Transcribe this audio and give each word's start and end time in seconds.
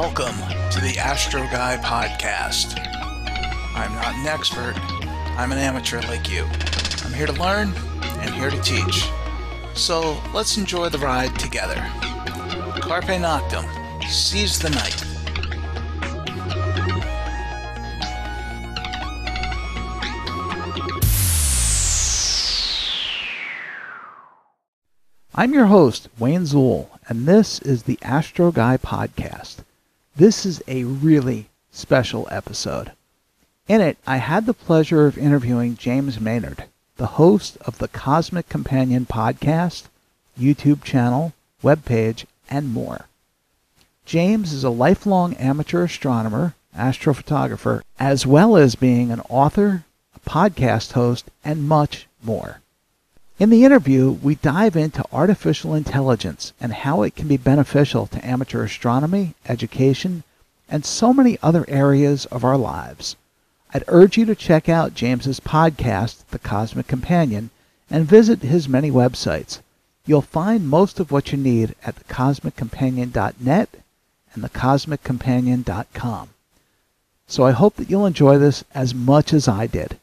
Welcome 0.00 0.38
to 0.70 0.80
the 0.80 0.96
Astro 0.98 1.42
Guy 1.42 1.76
podcast. 1.76 2.80
I'm 3.74 3.94
not 3.96 4.14
an 4.14 4.26
expert, 4.26 4.72
I'm 5.36 5.52
an 5.52 5.58
amateur 5.58 6.00
like 6.00 6.30
you. 6.30 6.46
I'm 7.04 7.12
here 7.12 7.26
to 7.26 7.34
learn 7.34 7.74
and 8.20 8.34
here 8.34 8.48
to 8.48 8.58
teach. 8.62 9.10
So 9.74 10.18
let's 10.32 10.56
enjoy 10.56 10.88
the 10.88 10.96
ride 10.96 11.38
together. 11.38 11.74
Carpe 12.80 13.12
Noctem, 13.20 13.68
seize 14.04 14.58
the 14.58 14.70
night. 14.70 15.04
I'm 25.34 25.52
your 25.52 25.66
host, 25.66 26.08
Wayne 26.18 26.44
Zool, 26.44 26.88
and 27.06 27.26
this 27.26 27.58
is 27.60 27.82
the 27.82 27.98
Astro 28.00 28.50
Guy 28.50 28.78
podcast. 28.78 29.56
This 30.20 30.44
is 30.44 30.62
a 30.68 30.84
really 30.84 31.48
special 31.70 32.28
episode. 32.30 32.92
In 33.68 33.80
it, 33.80 33.96
I 34.06 34.18
had 34.18 34.44
the 34.44 34.52
pleasure 34.52 35.06
of 35.06 35.16
interviewing 35.16 35.78
James 35.78 36.20
Maynard, 36.20 36.64
the 36.98 37.16
host 37.16 37.56
of 37.62 37.78
the 37.78 37.88
Cosmic 37.88 38.46
Companion 38.50 39.06
podcast, 39.06 39.84
YouTube 40.38 40.84
channel, 40.84 41.32
webpage, 41.64 42.26
and 42.50 42.70
more. 42.70 43.06
James 44.04 44.52
is 44.52 44.62
a 44.62 44.68
lifelong 44.68 45.32
amateur 45.36 45.84
astronomer, 45.84 46.54
astrophotographer, 46.76 47.80
as 47.98 48.26
well 48.26 48.58
as 48.58 48.74
being 48.74 49.10
an 49.10 49.22
author, 49.30 49.86
a 50.14 50.20
podcast 50.28 50.92
host, 50.92 51.30
and 51.42 51.66
much 51.66 52.06
more. 52.22 52.59
In 53.40 53.48
the 53.48 53.64
interview, 53.64 54.10
we 54.10 54.34
dive 54.34 54.76
into 54.76 55.02
artificial 55.10 55.74
intelligence 55.74 56.52
and 56.60 56.74
how 56.74 57.00
it 57.02 57.16
can 57.16 57.26
be 57.26 57.38
beneficial 57.38 58.06
to 58.08 58.22
amateur 58.26 58.64
astronomy, 58.64 59.34
education, 59.48 60.24
and 60.68 60.84
so 60.84 61.14
many 61.14 61.38
other 61.42 61.64
areas 61.66 62.26
of 62.26 62.44
our 62.44 62.58
lives. 62.58 63.16
I'd 63.72 63.84
urge 63.88 64.18
you 64.18 64.26
to 64.26 64.34
check 64.34 64.68
out 64.68 64.92
James's 64.92 65.40
podcast, 65.40 66.18
The 66.32 66.38
Cosmic 66.38 66.86
Companion, 66.86 67.48
and 67.88 68.06
visit 68.06 68.42
his 68.42 68.68
many 68.68 68.90
websites. 68.90 69.60
You'll 70.04 70.20
find 70.20 70.68
most 70.68 71.00
of 71.00 71.10
what 71.10 71.32
you 71.32 71.38
need 71.38 71.74
at 71.82 71.96
thecosmiccompanion.net 71.96 73.70
and 74.34 74.44
thecosmiccompanion.com. 74.44 76.28
So 77.26 77.44
I 77.44 77.52
hope 77.52 77.76
that 77.76 77.88
you'll 77.88 78.04
enjoy 78.04 78.36
this 78.36 78.64
as 78.74 78.94
much 78.94 79.32
as 79.32 79.48
I 79.48 79.66
did. 79.66 79.96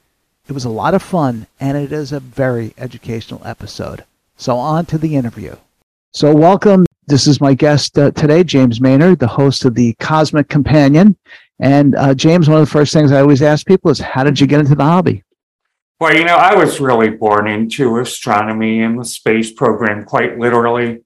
It 0.48 0.54
was 0.54 0.64
a 0.64 0.70
lot 0.70 0.94
of 0.94 1.04
fun, 1.04 1.46
and 1.60 1.78
it 1.78 1.92
is 1.92 2.14
a 2.14 2.22
very 2.22 2.74
educational 2.78 3.42
episode. 3.44 4.06
So, 4.38 4.56
on 4.56 4.86
to 4.86 4.98
the 4.98 5.18
interview. 5.18 5.58
So, 6.14 6.34
welcome. 6.34 6.86
This 7.06 7.28
is 7.28 7.42
my 7.42 7.54
guest 7.54 8.00
uh, 8.00 8.12
today, 8.12 8.46
James 8.46 8.80
Maynard, 8.80 9.20
the 9.20 9.28
host 9.28 9.66
of 9.66 9.76
the 9.76 9.94
Cosmic 10.00 10.48
Companion. 10.48 11.18
And, 11.60 11.96
uh, 11.96 12.14
James, 12.14 12.48
one 12.48 12.62
of 12.62 12.66
the 12.66 12.72
first 12.72 12.94
things 12.94 13.12
I 13.12 13.20
always 13.20 13.42
ask 13.42 13.68
people 13.68 13.92
is, 13.92 14.00
How 14.00 14.24
did 14.24 14.40
you 14.40 14.48
get 14.48 14.62
into 14.62 14.76
the 14.76 14.86
hobby? 14.86 15.26
Well, 16.00 16.16
you 16.16 16.24
know, 16.24 16.38
I 16.38 16.56
was 16.56 16.80
really 16.80 17.10
born 17.10 17.50
into 17.50 18.00
astronomy 18.00 18.84
and 18.84 18.98
the 18.98 19.04
space 19.04 19.52
program, 19.52 20.06
quite 20.06 20.40
literally. 20.40 21.02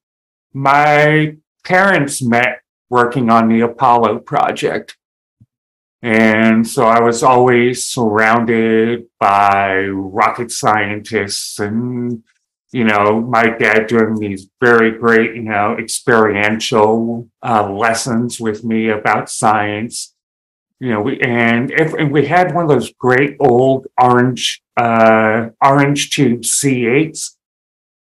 My 0.53 1.35
parents 1.63 2.21
met 2.21 2.59
working 2.91 3.31
on 3.31 3.49
the 3.49 3.61
Apollo 3.61 4.19
project. 4.19 4.97
And 6.01 6.67
so 6.67 6.85
I 6.85 6.99
was 6.99 7.21
always 7.21 7.85
surrounded 7.85 9.05
by 9.19 9.83
rocket 9.85 10.51
scientists 10.51 11.59
and, 11.59 12.23
you 12.71 12.83
know, 12.85 13.21
my 13.21 13.49
dad 13.49 13.85
doing 13.87 14.15
these 14.15 14.49
very 14.59 14.97
great, 14.97 15.35
you 15.35 15.43
know, 15.43 15.77
experiential 15.77 17.29
uh, 17.43 17.71
lessons 17.71 18.39
with 18.39 18.63
me 18.63 18.89
about 18.89 19.29
science. 19.29 20.15
You 20.79 20.89
know, 20.89 21.01
we, 21.01 21.19
and, 21.19 21.69
if, 21.69 21.93
and 21.93 22.11
we 22.11 22.25
had 22.25 22.55
one 22.55 22.63
of 22.63 22.69
those 22.69 22.91
great 22.93 23.37
old 23.39 23.85
orange, 24.01 24.63
uh, 24.77 25.49
orange 25.63 26.09
tube 26.09 26.41
C8s, 26.41 27.35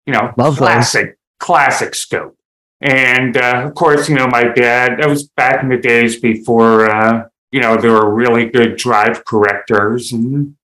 you 0.06 0.14
know, 0.14 0.32
Love 0.38 0.56
classic, 0.58 1.08
those. 1.08 1.16
classic 1.40 1.94
scope. 1.94 2.38
And, 2.80 3.36
uh, 3.36 3.64
of 3.66 3.76
course, 3.76 4.08
you 4.08 4.16
know, 4.16 4.28
my 4.28 4.46
dad, 4.46 5.00
that 5.00 5.10
was 5.10 5.28
back 5.28 5.62
in 5.62 5.68
the 5.70 5.78
days 5.78 6.22
before, 6.22 6.90
uh, 6.90 7.26
you 7.52 7.60
know, 7.60 7.78
there 7.78 7.92
were 7.92 8.14
really 8.14 8.46
good 8.46 8.78
drive 8.78 9.26
correctors. 9.26 10.12
And 10.12 10.56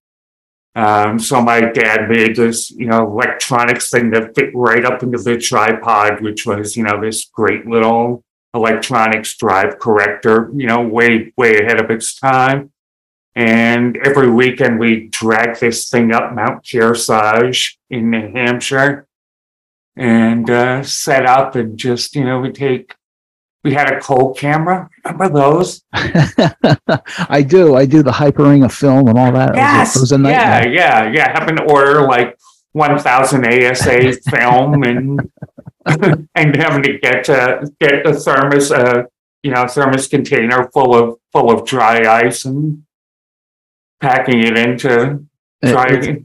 um, 0.74 1.18
so 1.18 1.40
my 1.42 1.60
dad 1.60 2.08
made 2.08 2.36
this, 2.36 2.70
you 2.70 2.86
know, 2.86 3.02
electronics 3.02 3.90
thing 3.90 4.10
that 4.10 4.34
fit 4.34 4.50
right 4.54 4.84
up 4.84 5.02
into 5.02 5.18
the 5.18 5.36
tripod, 5.36 6.20
which 6.20 6.46
was, 6.46 6.76
you 6.76 6.84
know, 6.84 7.00
this 7.00 7.26
great 7.26 7.66
little 7.66 8.24
electronics 8.54 9.36
drive 9.36 9.78
corrector, 9.78 10.50
you 10.54 10.66
know, 10.66 10.80
way, 10.80 11.32
way 11.36 11.58
ahead 11.58 11.78
of 11.78 11.90
its 11.90 12.18
time. 12.18 12.72
And 13.34 13.96
every 13.98 14.30
weekend 14.30 14.80
we 14.80 15.08
drag 15.08 15.58
this 15.58 15.88
thing 15.90 16.12
up 16.12 16.32
Mount 16.34 16.64
Kearsarge 16.64 17.76
in 17.90 18.10
New 18.10 18.32
Hampshire 18.32 19.06
and 19.96 20.48
uh, 20.48 20.82
set 20.82 21.26
up 21.26 21.54
and 21.54 21.78
just, 21.78 22.16
you 22.16 22.24
know, 22.24 22.40
we 22.40 22.50
take 22.50 22.94
we 23.64 23.72
had 23.72 23.92
a 23.92 24.00
cold 24.00 24.38
camera. 24.38 24.88
Remember 25.04 25.28
those? 25.28 25.82
I 25.92 27.44
do. 27.46 27.74
I 27.74 27.86
do 27.86 28.02
the 28.02 28.12
hypering 28.12 28.64
of 28.64 28.72
film 28.72 29.08
and 29.08 29.18
all 29.18 29.32
that. 29.32 29.54
Yes. 29.54 29.96
It 29.96 30.00
was 30.00 30.12
a, 30.12 30.14
it 30.14 30.18
was 30.18 30.26
a 30.26 30.32
nightmare. 30.32 30.72
Yeah, 30.72 31.04
yeah, 31.04 31.12
yeah. 31.12 31.38
Having 31.38 31.56
to 31.56 31.64
order 31.64 32.02
like 32.02 32.38
1,000 32.72 33.44
ASA 33.44 34.12
film 34.30 34.82
and 34.84 35.20
and 36.34 36.54
having 36.56 36.82
to 36.82 36.98
get 36.98 37.28
uh, 37.30 37.62
get 37.80 38.04
the 38.04 38.12
thermos, 38.12 38.70
uh, 38.70 39.04
you 39.42 39.50
know, 39.50 39.66
thermos 39.66 40.06
container 40.06 40.68
full 40.72 40.94
of 40.94 41.18
full 41.32 41.50
of 41.50 41.66
dry 41.66 42.24
ice 42.24 42.44
and 42.44 42.82
packing 44.00 44.44
it 44.44 44.56
into 44.58 45.24
dry. 45.62 45.86
It, 45.86 46.24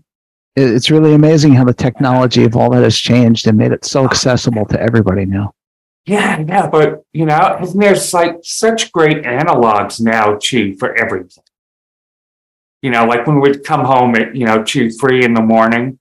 it's 0.55 0.91
really 0.91 1.13
amazing 1.13 1.53
how 1.53 1.63
the 1.63 1.73
technology 1.73 2.43
of 2.43 2.55
all 2.55 2.69
that 2.71 2.83
has 2.83 2.97
changed 2.97 3.47
and 3.47 3.57
made 3.57 3.71
it 3.71 3.85
so 3.85 4.03
accessible 4.03 4.65
to 4.65 4.79
everybody 4.79 5.25
now. 5.25 5.53
Yeah, 6.05 6.43
yeah, 6.45 6.67
but 6.67 7.05
you 7.13 7.25
know, 7.25 7.59
there's 7.73 8.13
like 8.13 8.39
such 8.43 8.91
great 8.91 9.23
analogs 9.23 10.01
now 10.01 10.37
too 10.41 10.75
for 10.75 10.93
everything. 10.95 11.43
You 12.81 12.91
know, 12.91 13.05
like 13.05 13.25
when 13.25 13.39
we'd 13.39 13.63
come 13.63 13.85
home 13.85 14.15
at 14.15 14.35
you 14.35 14.45
know 14.45 14.63
two, 14.63 14.89
three 14.89 15.23
in 15.23 15.33
the 15.33 15.41
morning. 15.41 15.99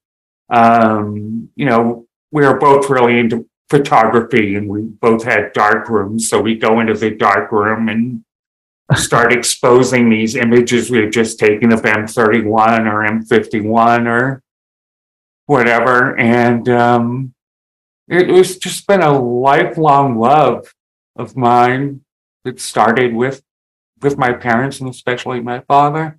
Um, 0.50 1.50
you 1.54 1.66
know, 1.66 2.06
we 2.32 2.42
were 2.44 2.58
both 2.58 2.90
really 2.90 3.18
into 3.18 3.48
photography, 3.70 4.56
and 4.56 4.68
we 4.68 4.82
both 4.82 5.22
had 5.22 5.52
dark 5.52 5.88
rooms, 5.88 6.28
so 6.28 6.40
we 6.40 6.56
go 6.56 6.80
into 6.80 6.94
the 6.94 7.10
dark 7.10 7.52
room 7.52 7.88
and 7.88 8.24
start 8.96 9.32
exposing 9.32 10.10
these 10.10 10.34
images 10.34 10.90
we 10.90 10.98
had 10.98 11.12
just 11.12 11.38
taken 11.38 11.72
of 11.72 11.82
M31 11.82 12.44
or 12.92 13.08
M51 13.08 14.06
or 14.06 14.42
whatever, 15.46 16.18
and 16.18 16.68
um, 16.68 17.34
it 18.12 18.28
was 18.28 18.58
just 18.58 18.86
been 18.86 19.02
a 19.02 19.18
lifelong 19.18 20.18
love 20.18 20.74
of 21.16 21.36
mine 21.36 22.02
that 22.44 22.60
started 22.60 23.14
with 23.14 23.42
with 24.02 24.18
my 24.18 24.32
parents 24.32 24.80
and 24.80 24.90
especially 24.90 25.40
my 25.40 25.60
father. 25.60 26.18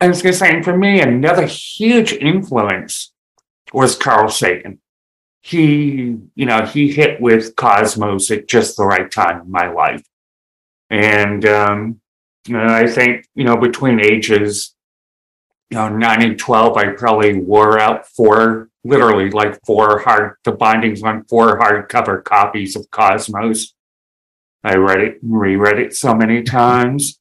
I 0.00 0.08
was 0.08 0.20
going 0.20 0.32
to 0.32 0.38
say, 0.38 0.62
for 0.62 0.76
me, 0.76 1.00
another 1.00 1.46
huge 1.46 2.12
influence 2.12 3.12
was 3.72 3.96
Carl 3.96 4.28
Sagan. 4.28 4.80
He, 5.40 6.18
you 6.34 6.46
know, 6.46 6.66
he 6.66 6.92
hit 6.92 7.20
with 7.20 7.56
Cosmos 7.56 8.30
at 8.30 8.48
just 8.48 8.76
the 8.76 8.84
right 8.84 9.10
time 9.10 9.40
in 9.40 9.50
my 9.50 9.70
life. 9.70 10.04
And, 10.90 11.44
um, 11.46 12.00
you 12.46 12.54
know, 12.54 12.66
I 12.66 12.86
think, 12.86 13.26
you 13.34 13.44
know, 13.44 13.56
between 13.56 14.00
ages, 14.00 14.74
you 15.72 15.78
know, 15.78 15.88
nine 15.88 16.20
and 16.20 16.38
12, 16.38 16.76
I 16.76 16.90
probably 16.90 17.40
wore 17.40 17.78
out 17.78 18.06
four 18.06 18.68
literally 18.84 19.30
like 19.30 19.58
four 19.64 20.00
hard, 20.00 20.36
the 20.44 20.52
bindings 20.52 21.02
on 21.02 21.24
four 21.24 21.58
hardcover 21.58 22.22
copies 22.22 22.76
of 22.76 22.90
Cosmos. 22.90 23.72
I 24.62 24.74
read 24.74 25.00
it, 25.00 25.18
reread 25.22 25.78
it 25.78 25.94
so 25.94 26.14
many 26.14 26.42
times. 26.42 27.18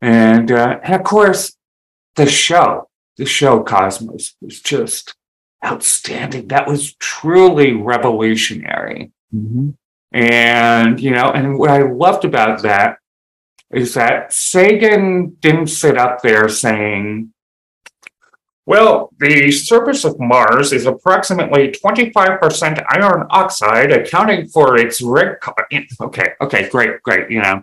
And, 0.00 0.50
uh, 0.50 0.80
and 0.82 0.94
of 0.96 1.04
course, 1.04 1.56
the 2.16 2.26
show, 2.26 2.88
the 3.16 3.26
show 3.26 3.62
Cosmos 3.62 4.34
was 4.40 4.60
just 4.60 5.14
outstanding. 5.64 6.48
That 6.48 6.66
was 6.66 6.94
truly 6.94 7.74
revolutionary. 7.74 9.12
Mm-hmm. 9.32 9.70
And, 10.10 11.00
you 11.00 11.12
know, 11.12 11.30
and 11.30 11.60
what 11.60 11.70
I 11.70 11.82
loved 11.82 12.24
about 12.24 12.62
that 12.62 12.98
is 13.70 13.94
that 13.94 14.32
Sagan 14.32 15.36
didn't 15.38 15.68
sit 15.68 15.96
up 15.96 16.22
there 16.22 16.48
saying, 16.48 17.32
well, 18.68 19.08
the 19.18 19.50
surface 19.50 20.04
of 20.04 20.20
Mars 20.20 20.74
is 20.74 20.84
approximately 20.84 21.68
25% 21.68 22.84
iron 22.90 23.26
oxide, 23.30 23.90
accounting 23.90 24.46
for 24.46 24.76
its 24.76 25.00
red 25.00 25.40
color. 25.40 25.66
Okay, 26.02 26.32
okay, 26.42 26.68
great, 26.68 27.02
great, 27.02 27.30
you 27.30 27.40
know. 27.40 27.62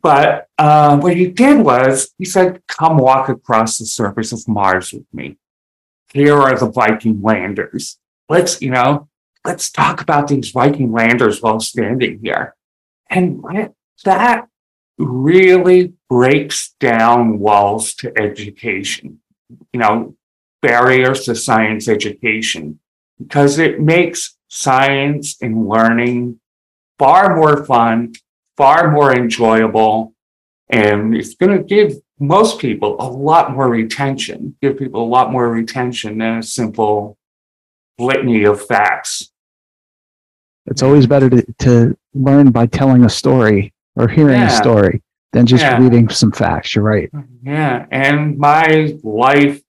But 0.00 0.46
uh, 0.56 0.96
what 0.98 1.16
he 1.16 1.26
did 1.26 1.58
was 1.58 2.14
he 2.18 2.24
said, 2.24 2.62
Come 2.68 2.98
walk 2.98 3.28
across 3.28 3.78
the 3.78 3.84
surface 3.84 4.30
of 4.30 4.46
Mars 4.46 4.92
with 4.92 5.12
me. 5.12 5.38
Here 6.12 6.36
are 6.36 6.56
the 6.56 6.70
Viking 6.70 7.20
landers. 7.20 7.98
Let's, 8.28 8.62
you 8.62 8.70
know, 8.70 9.08
let's 9.44 9.70
talk 9.70 10.02
about 10.02 10.28
these 10.28 10.52
Viking 10.52 10.92
landers 10.92 11.42
while 11.42 11.58
standing 11.58 12.20
here. 12.22 12.54
And 13.10 13.42
that 14.04 14.46
really 14.98 15.94
breaks 16.08 16.76
down 16.78 17.40
walls 17.40 17.92
to 17.94 18.16
education, 18.16 19.18
you 19.72 19.80
know, 19.80 20.14
barriers 20.64 21.24
to 21.26 21.34
science 21.34 21.88
education, 21.88 22.78
because 23.18 23.58
it 23.58 23.80
makes 23.80 24.36
science 24.48 25.36
and 25.42 25.68
learning 25.68 26.40
far 26.98 27.36
more 27.36 27.64
fun, 27.64 28.14
far 28.56 28.90
more 28.90 29.14
enjoyable, 29.14 30.14
and 30.70 31.14
it's 31.14 31.34
going 31.34 31.56
to 31.56 31.62
give 31.62 31.92
most 32.18 32.58
people 32.58 32.96
a 32.98 33.08
lot 33.08 33.52
more 33.52 33.68
retention, 33.68 34.56
give 34.62 34.78
people 34.78 35.02
a 35.04 35.10
lot 35.16 35.30
more 35.30 35.50
retention 35.50 36.18
than 36.18 36.38
a 36.38 36.42
simple 36.42 37.18
litany 37.98 38.44
of 38.44 38.64
facts. 38.64 39.30
It's 40.66 40.82
always 40.82 41.06
better 41.06 41.28
to, 41.28 41.44
to 41.58 41.96
learn 42.14 42.50
by 42.50 42.66
telling 42.66 43.04
a 43.04 43.10
story 43.10 43.74
or 43.96 44.08
hearing 44.08 44.40
yeah. 44.40 44.52
a 44.52 44.56
story 44.56 45.02
than 45.32 45.46
just 45.46 45.62
yeah. 45.62 45.78
reading 45.82 46.08
some 46.08 46.32
facts. 46.32 46.74
You're 46.74 46.84
right. 46.84 47.10
Yeah. 47.42 47.86
And 47.90 48.38
my 48.38 48.96
life, 49.02 49.60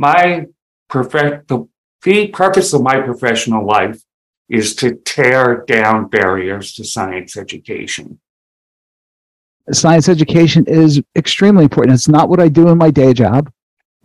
my 0.00 0.46
perfect, 0.88 1.48
the, 1.48 1.68
the 2.02 2.28
purpose 2.28 2.72
of 2.72 2.82
my 2.82 3.00
professional 3.02 3.64
life 3.66 4.02
is 4.48 4.74
to 4.76 4.94
tear 5.04 5.62
down 5.68 6.08
barriers 6.08 6.72
to 6.74 6.84
science 6.84 7.36
education. 7.36 8.18
Science 9.70 10.08
education 10.08 10.64
is 10.66 11.02
extremely 11.14 11.64
important. 11.64 11.94
It's 11.94 12.08
not 12.08 12.30
what 12.30 12.40
I 12.40 12.48
do 12.48 12.68
in 12.68 12.78
my 12.78 12.90
day 12.90 13.12
job. 13.12 13.52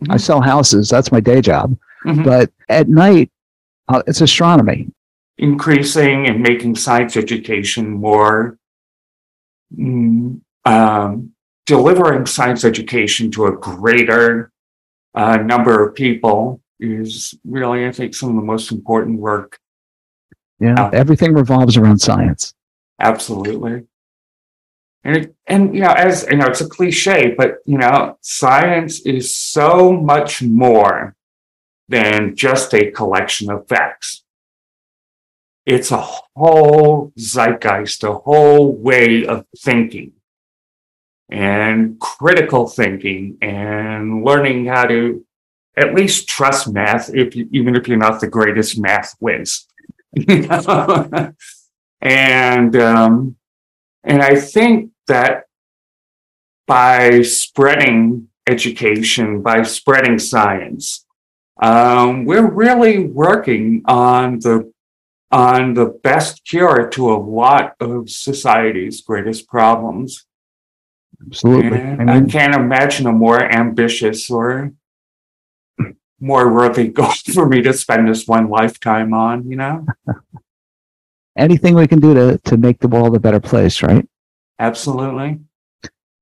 Mm-hmm. 0.02 0.12
I 0.12 0.18
sell 0.18 0.42
houses. 0.42 0.90
That's 0.90 1.10
my 1.10 1.18
day 1.18 1.40
job. 1.40 1.76
Mm-hmm. 2.04 2.24
But 2.24 2.52
at 2.68 2.88
night, 2.88 3.32
uh, 3.88 4.02
it's 4.06 4.20
astronomy. 4.20 4.90
Increasing 5.38 6.26
and 6.28 6.42
making 6.42 6.76
science 6.76 7.16
education 7.16 7.90
more, 7.90 8.58
mm, 9.74 10.40
um, 10.66 11.32
delivering 11.64 12.26
science 12.26 12.64
education 12.64 13.30
to 13.32 13.46
a 13.46 13.52
greater 13.52 14.52
uh, 15.16 15.38
number 15.38 15.86
of 15.86 15.94
people 15.94 16.60
is 16.78 17.34
really, 17.44 17.86
I 17.86 17.92
think, 17.92 18.14
some 18.14 18.28
of 18.28 18.36
the 18.36 18.42
most 18.42 18.70
important 18.70 19.18
work. 19.18 19.58
Yeah, 20.60 20.90
everything 20.92 21.34
revolves 21.34 21.76
around 21.76 21.98
science. 21.98 22.54
Absolutely. 23.00 23.86
And, 25.04 25.16
it, 25.16 25.34
and 25.46 25.74
you 25.74 25.80
know, 25.80 25.92
as 25.92 26.26
you 26.30 26.36
know, 26.36 26.46
it's 26.46 26.60
a 26.60 26.68
cliche, 26.68 27.34
but 27.36 27.58
you 27.64 27.78
know, 27.78 28.18
science 28.20 29.00
is 29.00 29.34
so 29.34 29.92
much 29.92 30.42
more 30.42 31.14
than 31.88 32.34
just 32.34 32.74
a 32.74 32.90
collection 32.90 33.50
of 33.50 33.68
facts. 33.68 34.24
It's 35.64 35.90
a 35.90 36.06
whole 36.36 37.12
zeitgeist, 37.18 38.04
a 38.04 38.14
whole 38.14 38.72
way 38.72 39.26
of 39.26 39.46
thinking 39.58 40.12
and 41.28 41.98
critical 42.00 42.68
thinking 42.68 43.38
and 43.42 44.24
learning 44.24 44.66
how 44.66 44.84
to 44.86 45.24
at 45.76 45.94
least 45.94 46.28
trust 46.28 46.72
math, 46.72 47.14
if 47.14 47.36
you, 47.36 47.48
even 47.52 47.76
if 47.76 47.86
you're 47.88 47.98
not 47.98 48.20
the 48.20 48.28
greatest 48.28 48.78
math 48.78 49.14
whiz. 49.20 49.64
and 52.00 52.76
um, 52.76 53.36
and 54.04 54.22
I 54.22 54.36
think 54.36 54.92
that 55.08 55.44
by 56.66 57.22
spreading 57.22 58.28
education, 58.46 59.42
by 59.42 59.62
spreading 59.64 60.18
science, 60.18 61.04
um, 61.60 62.24
we're 62.24 62.50
really 62.50 63.06
working 63.06 63.82
on 63.86 64.38
the 64.40 64.72
on 65.32 65.74
the 65.74 65.86
best 65.86 66.44
cure 66.44 66.88
to 66.88 67.12
a 67.12 67.18
lot 67.18 67.74
of 67.80 68.08
society's 68.08 69.02
greatest 69.02 69.48
problems. 69.48 70.24
Absolutely. 71.28 71.80
I, 71.80 71.96
mean, 71.96 72.08
I 72.08 72.24
can't 72.24 72.54
imagine 72.54 73.06
a 73.06 73.12
more 73.12 73.42
ambitious 73.42 74.30
or 74.30 74.72
more 76.20 76.52
worthy 76.52 76.88
goal 76.92 77.12
for 77.32 77.46
me 77.46 77.62
to 77.62 77.72
spend 77.72 78.08
this 78.08 78.26
one 78.26 78.48
lifetime 78.48 79.12
on, 79.12 79.48
you 79.48 79.56
know? 79.56 79.86
Anything 81.36 81.74
we 81.74 81.86
can 81.86 82.00
do 82.00 82.14
to, 82.14 82.38
to 82.38 82.56
make 82.56 82.78
the 82.78 82.88
world 82.88 83.14
a 83.14 83.20
better 83.20 83.40
place, 83.40 83.82
right? 83.82 84.08
Absolutely. 84.58 85.40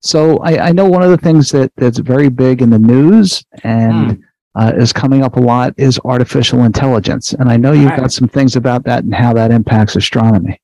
So 0.01 0.39
I, 0.39 0.67
I 0.67 0.71
know 0.71 0.89
one 0.89 1.03
of 1.03 1.09
the 1.09 1.17
things 1.17 1.49
that, 1.51 1.71
that's 1.77 1.99
very 1.99 2.29
big 2.29 2.61
in 2.61 2.69
the 2.69 2.79
news 2.79 3.43
and 3.63 4.17
mm. 4.17 4.23
uh, 4.55 4.73
is 4.75 4.91
coming 4.91 5.23
up 5.23 5.37
a 5.37 5.39
lot 5.39 5.73
is 5.77 5.99
artificial 6.03 6.63
intelligence. 6.63 7.31
And 7.33 7.49
I 7.49 7.55
know 7.55 7.71
you've 7.71 7.91
right. 7.91 8.01
got 8.01 8.11
some 8.11 8.27
things 8.27 8.57
about 8.57 8.83
that 8.83 9.05
and 9.05 9.15
how 9.15 9.33
that 9.33 9.51
impacts 9.51 9.95
astronomy. 9.95 10.59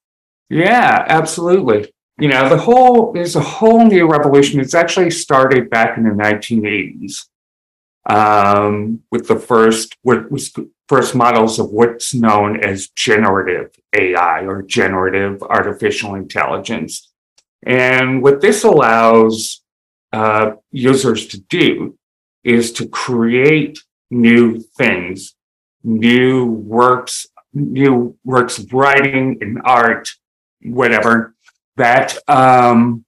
Yeah, 0.50 1.06
absolutely 1.08 1.94
you 2.22 2.28
know, 2.28 2.48
the 2.48 2.58
whole, 2.58 3.12
there's 3.14 3.36
a 3.36 3.42
whole 3.42 3.84
new 3.84 4.08
revolution. 4.08 4.60
It's 4.60 4.76
actually 4.76 5.10
started 5.10 5.72
back 5.72 5.98
in 5.98 6.04
the 6.04 6.12
1980s 6.12 7.26
um, 8.08 9.02
with 9.10 9.28
the 9.28 9.40
first, 9.40 9.98
what 10.04 10.32
was 10.32 10.54
first 10.88 11.16
models 11.16 11.58
of 11.58 11.72
what's 11.72 12.14
known 12.14 12.64
as 12.64 12.90
generative 12.90 13.72
AI 13.98 14.42
or 14.42 14.62
generative 14.62 15.42
artificial 15.42 16.14
intelligence. 16.14 17.12
And 17.66 18.22
what 18.22 18.40
this 18.40 18.64
allows 18.64 19.64
uh, 20.14 20.52
users 20.72 21.26
to 21.28 21.40
do 21.40 21.98
is 22.44 22.72
to 22.74 22.88
create 22.88 23.80
new 24.12 24.60
things, 24.78 25.34
new 25.84 26.46
works, 26.46 27.26
new 27.52 28.16
works 28.24 28.60
of 28.60 28.72
writing 28.74 29.40
and 29.42 29.60
art, 29.66 30.10
whatever, 30.62 31.34
that 31.82 32.18
um, 32.28 33.06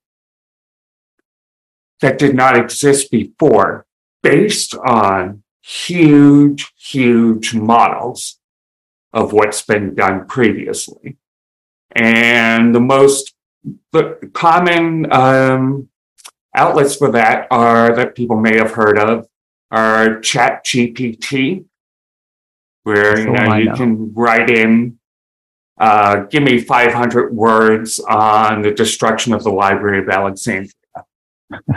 that 2.01 2.17
did 2.17 2.35
not 2.35 2.57
exist 2.57 3.11
before, 3.11 3.85
based 4.21 4.75
on 4.75 5.43
huge, 5.61 6.73
huge 6.77 7.53
models 7.53 8.39
of 9.13 9.31
what's 9.31 9.61
been 9.61 9.93
done 9.93 10.25
previously. 10.27 11.17
And 11.95 12.73
the 12.73 12.79
most 12.79 13.33
the 13.91 14.29
common 14.33 15.11
um, 15.11 15.89
outlets 16.55 16.95
for 16.95 17.11
that 17.11 17.47
are 17.51 17.95
that 17.95 18.15
people 18.15 18.39
may 18.39 18.57
have 18.57 18.71
heard 18.71 18.97
of 18.97 19.27
are 19.71 20.19
Chat 20.19 20.65
GPT, 20.65 21.65
where 22.83 23.19
you 23.19 23.31
know, 23.31 23.55
you 23.55 23.65
know 23.65 23.75
can 23.75 24.13
write 24.13 24.49
in 24.49 24.99
uh, 25.77 26.23
give 26.25 26.43
me 26.43 26.59
500 26.59 27.33
words 27.33 27.99
on 27.99 28.61
the 28.61 28.71
destruction 28.71 29.33
of 29.33 29.43
the 29.43 29.51
Library 29.51 29.99
of 29.99 30.09
Alexandria. 30.09 30.73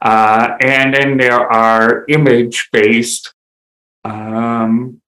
uh, 0.00 0.56
and 0.60 0.94
then 0.94 1.16
there 1.16 1.40
are 1.40 2.04
image 2.08 2.68
based 2.72 3.34
um, 4.04 5.00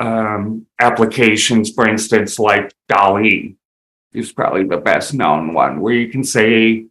um, 0.00 0.66
applications, 0.80 1.72
for 1.72 1.88
instance, 1.88 2.38
like 2.38 2.72
DALL-E 2.88 3.56
is 4.12 4.32
probably 4.32 4.64
the 4.64 4.76
best 4.76 5.14
known 5.14 5.52
one, 5.52 5.80
where 5.80 5.94
you 5.94 6.08
can 6.08 6.24
say, 6.24 6.86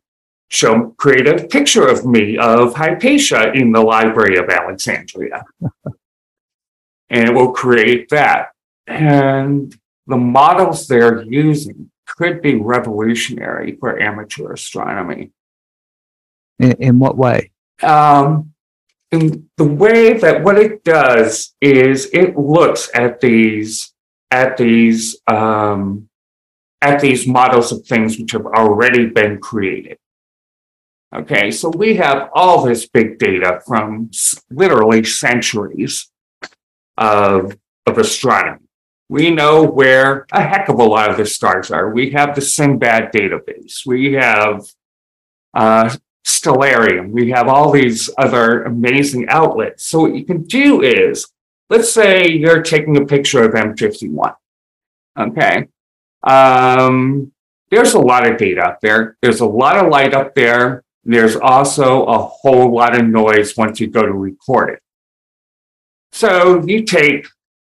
show, 0.50 0.90
create 0.98 1.28
a 1.28 1.48
picture 1.48 1.88
of 1.88 2.06
me 2.06 2.38
of 2.38 2.76
Hypatia 2.76 3.54
in 3.54 3.72
the 3.72 3.82
Library 3.82 4.38
of 4.38 4.50
Alexandria. 4.50 5.44
and 7.10 7.30
it 7.30 7.34
will 7.34 7.52
create 7.52 8.10
that. 8.10 8.50
And 8.88 9.76
the 10.08 10.18
models 10.18 10.88
they're 10.88 11.24
using 11.24 11.92
could 12.08 12.42
be 12.42 12.56
revolutionary 12.56 13.76
for 13.80 14.00
amateur 14.02 14.54
astronomy. 14.54 15.32
In, 16.60 16.72
in 16.74 17.00
what 17.00 17.18
way? 17.18 17.52
Um, 17.84 18.54
in 19.12 19.50
the 19.58 19.66
way 19.66 20.14
that 20.14 20.44
what 20.44 20.58
it 20.58 20.84
does 20.84 21.54
is 21.62 22.10
it 22.14 22.38
looks 22.38 22.90
at 22.94 23.22
these 23.22 23.94
at 24.32 24.58
these 24.58 25.22
um, 25.28 26.10
at 26.82 27.00
these 27.00 27.28
models 27.28 27.72
of 27.72 27.86
things 27.86 28.18
which 28.18 28.32
have 28.32 28.46
already 28.46 29.08
been 29.08 29.40
created. 29.40 29.98
Okay, 31.16 31.52
so 31.52 31.70
we 31.70 31.96
have 31.96 32.30
all 32.34 32.66
this 32.66 32.88
big 32.88 33.18
data 33.18 33.62
from 33.66 34.12
literally 34.50 35.04
centuries 35.06 36.12
of, 36.98 37.58
of 37.86 37.98
astronomy. 37.98 38.67
We 39.10 39.30
know 39.30 39.64
where 39.64 40.26
a 40.32 40.42
heck 40.42 40.68
of 40.68 40.80
a 40.80 40.84
lot 40.84 41.10
of 41.10 41.18
the 41.18 41.26
stars 41.26 41.72
are. 41.72 41.90
We 41.90 42.12
have 42.12 42.36
the 42.36 42.42
SIMBAD 42.42 43.12
database. 43.14 43.86
We 43.86 44.14
have 44.14 44.66
uh, 45.54 45.96
Stellarium. 46.26 47.12
We 47.12 47.30
have 47.30 47.48
all 47.48 47.72
these 47.72 48.10
other 48.18 48.64
amazing 48.64 49.30
outlets. 49.30 49.86
So 49.86 50.02
what 50.02 50.16
you 50.16 50.26
can 50.26 50.44
do 50.44 50.82
is, 50.82 51.28
let's 51.70 51.92
say 51.92 52.28
you're 52.28 52.62
taking 52.62 52.98
a 52.98 53.06
picture 53.06 53.44
of 53.44 53.54
M51. 53.54 54.36
Okay. 55.18 55.68
Um, 56.24 57.32
there's 57.72 57.94
a 57.94 58.00
lot 58.00 58.30
of 58.30 58.38
data 58.38 58.62
up 58.62 58.82
there. 58.82 59.18
There's 59.22 59.40
a 59.40 59.46
lot 59.46 59.78
of 59.78 59.90
light 59.90 60.14
up 60.14 60.36
there. 60.36 60.84
There's 61.06 61.38
also 61.38 62.06
a 62.06 62.18
whole 62.18 62.74
lot 62.74 63.00
of 63.00 63.06
noise 63.06 63.56
once 63.56 63.80
you 63.80 63.88
go 63.88 64.06
to 64.06 64.12
record 64.12 64.72
it. 64.72 64.80
So 66.12 66.62
you 66.66 66.84
take 66.84 67.28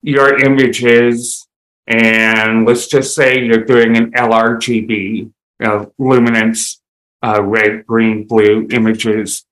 your 0.02 0.38
images, 0.44 1.48
and 1.88 2.66
let's 2.68 2.88
just 2.88 3.16
say 3.16 3.44
you're 3.44 3.66
doing 3.66 3.98
an 3.98 4.12
LRGB, 4.12 4.90
you 4.90 5.34
know, 5.60 5.94
luminance 5.98 6.82
uh, 7.24 7.42
red, 7.42 7.86
green, 7.86 8.26
blue 8.26 8.68
images. 8.72 9.46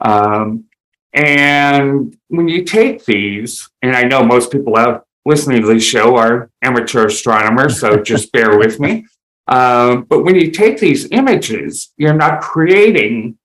Um, 0.00 0.64
and 1.12 2.16
when 2.28 2.48
you 2.48 2.64
take 2.64 3.04
these, 3.04 3.68
and 3.82 3.96
I 3.96 4.04
know 4.04 4.22
most 4.22 4.52
people 4.52 4.76
out 4.76 5.06
listening 5.24 5.62
to 5.62 5.68
this 5.68 5.84
show 5.84 6.16
are 6.16 6.50
amateur 6.62 7.06
astronomers, 7.06 7.80
so 7.80 7.96
just 8.02 8.32
bear 8.32 8.58
with 8.58 8.78
me. 8.78 9.06
Um, 9.48 10.04
but 10.04 10.22
when 10.24 10.36
you 10.36 10.52
take 10.52 10.78
these 10.78 11.10
images, 11.10 11.92
you're 11.96 12.14
not 12.14 12.40
creating 12.40 13.36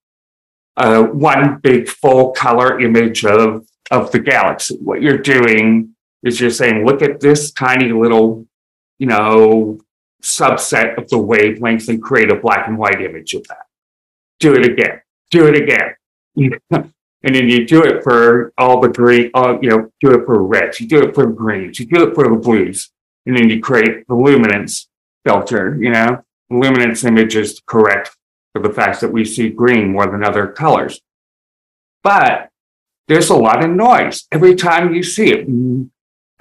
uh, 0.77 1.03
one 1.03 1.57
big 1.59 1.87
full 1.87 2.31
color 2.31 2.79
image 2.79 3.25
of, 3.25 3.65
of 3.89 4.11
the 4.11 4.19
galaxy. 4.19 4.77
What 4.77 5.01
you're 5.01 5.17
doing 5.17 5.94
is 6.25 6.41
you're 6.41 6.49
saying, 6.49 6.85
look 6.85 7.01
at 7.01 7.21
this 7.21 7.51
tiny 7.51 7.93
little, 7.93 8.45
you 8.97 9.07
know, 9.07 9.79
subset 10.21 10.97
of 10.97 11.07
the 11.09 11.17
wavelength 11.17 11.87
and 11.87 12.01
create 12.01 12.31
a 12.31 12.35
black 12.35 12.67
and 12.67 12.77
white 12.77 13.01
image 13.01 13.33
of 13.33 13.47
that. 13.47 13.67
Do 14.39 14.55
it 14.55 14.65
again. 14.65 15.01
Do 15.29 15.47
it 15.47 15.55
again. 15.55 15.95
and 17.25 17.35
then 17.35 17.47
you 17.47 17.65
do 17.65 17.83
it 17.83 18.03
for 18.03 18.51
all 18.57 18.81
the 18.81 18.89
green, 18.89 19.29
all, 19.33 19.59
you 19.61 19.69
know, 19.69 19.89
do 20.01 20.11
it 20.11 20.25
for 20.25 20.43
reds, 20.43 20.81
you 20.81 20.87
do 20.87 21.03
it 21.03 21.15
for 21.15 21.27
greens, 21.27 21.79
you 21.79 21.85
do 21.85 22.07
it 22.07 22.15
for 22.15 22.27
the 22.27 22.35
blues, 22.35 22.91
and 23.25 23.37
then 23.37 23.49
you 23.49 23.61
create 23.61 24.07
the 24.07 24.15
luminance 24.15 24.89
filter, 25.23 25.77
you 25.79 25.91
know, 25.91 26.23
luminance 26.49 27.03
image 27.03 27.35
is 27.35 27.61
correct 27.65 28.15
for 28.53 28.61
the 28.61 28.69
fact 28.69 29.01
that 29.01 29.11
we 29.11 29.25
see 29.25 29.49
green 29.49 29.91
more 29.91 30.07
than 30.07 30.23
other 30.23 30.47
colors. 30.47 31.01
But 32.03 32.49
there's 33.07 33.29
a 33.29 33.35
lot 33.35 33.63
of 33.63 33.71
noise 33.71 34.27
every 34.31 34.55
time 34.55 34.93
you 34.93 35.03
see 35.03 35.31
it. 35.31 35.47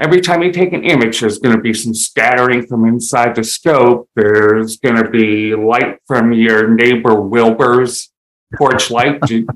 Every 0.00 0.20
time 0.20 0.42
you 0.42 0.50
take 0.50 0.72
an 0.72 0.84
image, 0.84 1.20
there's 1.20 1.38
going 1.38 1.54
to 1.54 1.62
be 1.62 1.72
some 1.72 1.94
scattering 1.94 2.66
from 2.66 2.84
inside 2.84 3.36
the 3.36 3.44
scope. 3.44 4.08
There's 4.16 4.76
going 4.78 4.96
to 4.96 5.08
be 5.08 5.54
light 5.54 6.00
from 6.06 6.32
your 6.32 6.68
neighbor 6.68 7.20
Wilbur's 7.20 8.10
porch 8.56 8.90
light. 8.90 9.22
he 9.28 9.46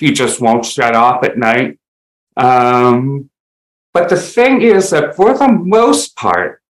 just 0.12 0.40
won't 0.40 0.64
shut 0.64 0.96
off 0.96 1.22
at 1.22 1.38
night. 1.38 1.78
Um, 2.36 3.30
but 3.94 4.08
the 4.08 4.16
thing 4.16 4.62
is 4.62 4.90
that 4.90 5.14
for 5.14 5.36
the 5.36 5.48
most 5.48 6.16
part, 6.16 6.60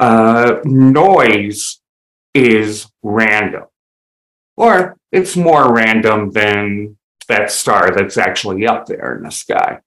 uh, 0.00 0.60
noise 0.64 1.80
is 2.34 2.86
random, 3.02 3.64
or 4.56 4.96
it's 5.12 5.36
more 5.36 5.72
random 5.72 6.30
than 6.30 6.96
that 7.28 7.50
star 7.50 7.90
that's 7.94 8.16
actually 8.16 8.66
up 8.66 8.86
there 8.86 9.16
in 9.16 9.24
the 9.24 9.30
sky. 9.30 9.80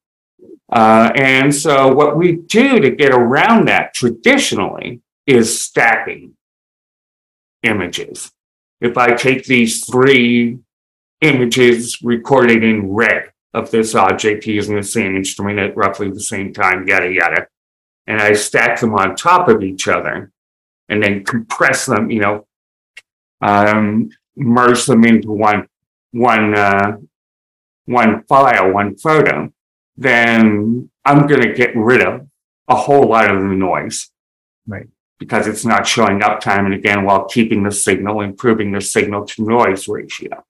Uh, 0.74 1.12
and 1.16 1.54
so, 1.54 1.94
what 1.94 2.18
we 2.18 2.32
do 2.32 2.80
to 2.80 2.90
get 2.90 3.12
around 3.12 3.68
that 3.68 3.94
traditionally 3.94 5.02
is 5.28 5.62
stacking 5.62 6.34
images. 7.62 8.32
If 8.82 8.98
I 8.98 9.14
take 9.14 9.46
these 9.46 9.86
three 9.86 10.58
images 11.22 12.02
recorded 12.02 12.64
in 12.64 12.92
red 12.92 13.32
of 13.54 13.70
this 13.70 13.94
object 13.94 14.48
using 14.48 14.76
the 14.76 14.82
same 14.82 15.16
instrument 15.16 15.60
at 15.60 15.78
roughly 15.78 16.10
the 16.10 16.20
same 16.20 16.52
time, 16.52 16.88
yada, 16.88 17.14
yada. 17.14 17.48
And 18.08 18.20
I 18.20 18.34
stack 18.34 18.80
them 18.80 18.96
on 18.96 19.16
top 19.16 19.50
of 19.50 19.62
each 19.62 19.88
other 19.88 20.32
and 20.90 21.04
then 21.04 21.24
compress 21.24 21.86
them, 21.86 22.10
you 22.10 22.20
know, 22.20 22.48
um, 23.42 24.10
merge 24.36 24.88
them 24.88 25.06
into 25.06 25.30
one, 25.30 25.68
one, 26.14 26.58
uh, 26.58 26.98
one 27.86 28.24
file, 28.24 28.72
one 28.72 28.98
photo, 28.98 29.53
then 29.96 30.90
I'm 31.06 31.28
going 31.28 31.42
to 31.42 31.54
get 31.54 31.76
rid 31.76 32.02
of 32.02 32.28
a 32.68 32.76
whole 32.76 33.08
lot 33.08 33.30
of 33.30 33.42
the 33.42 33.56
noise. 33.56 34.10
Right. 34.68 34.88
Because 35.20 35.48
it's 35.48 35.66
not 35.66 35.88
showing 35.88 36.22
up 36.22 36.40
time 36.40 36.66
and 36.66 36.74
again 36.74 37.04
while 37.04 37.26
keeping 37.26 37.64
the 37.64 37.72
signal, 37.72 38.22
improving 38.22 38.72
the 38.72 38.82
signal 38.82 39.26
to 39.26 39.44
noise 39.44 39.88
ratio. 39.88 40.44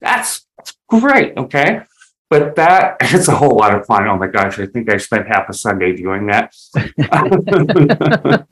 That's, 0.00 0.46
that's 0.56 0.74
great. 0.88 1.36
Okay. 1.36 1.82
But 2.28 2.56
that 2.56 2.96
is 3.14 3.28
a 3.28 3.36
whole 3.36 3.56
lot 3.56 3.74
of 3.74 3.86
fun. 3.86 4.06
Oh 4.08 4.16
my 4.16 4.26
gosh, 4.26 4.58
I 4.58 4.66
think 4.66 4.90
I 4.90 4.96
spent 4.96 5.28
half 5.28 5.48
a 5.48 5.54
Sunday 5.54 5.94
doing 5.94 6.26
that. 6.26 6.54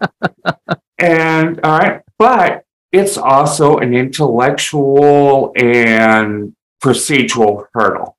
and 0.99 1.61
all 1.61 1.78
right, 1.78 2.02
but 2.18 2.64
it's 2.92 3.18
also 3.18 3.78
an 3.78 3.94
intellectual 3.94 5.52
and 5.56 6.54
procedural 6.83 7.66
hurdle. 7.75 8.16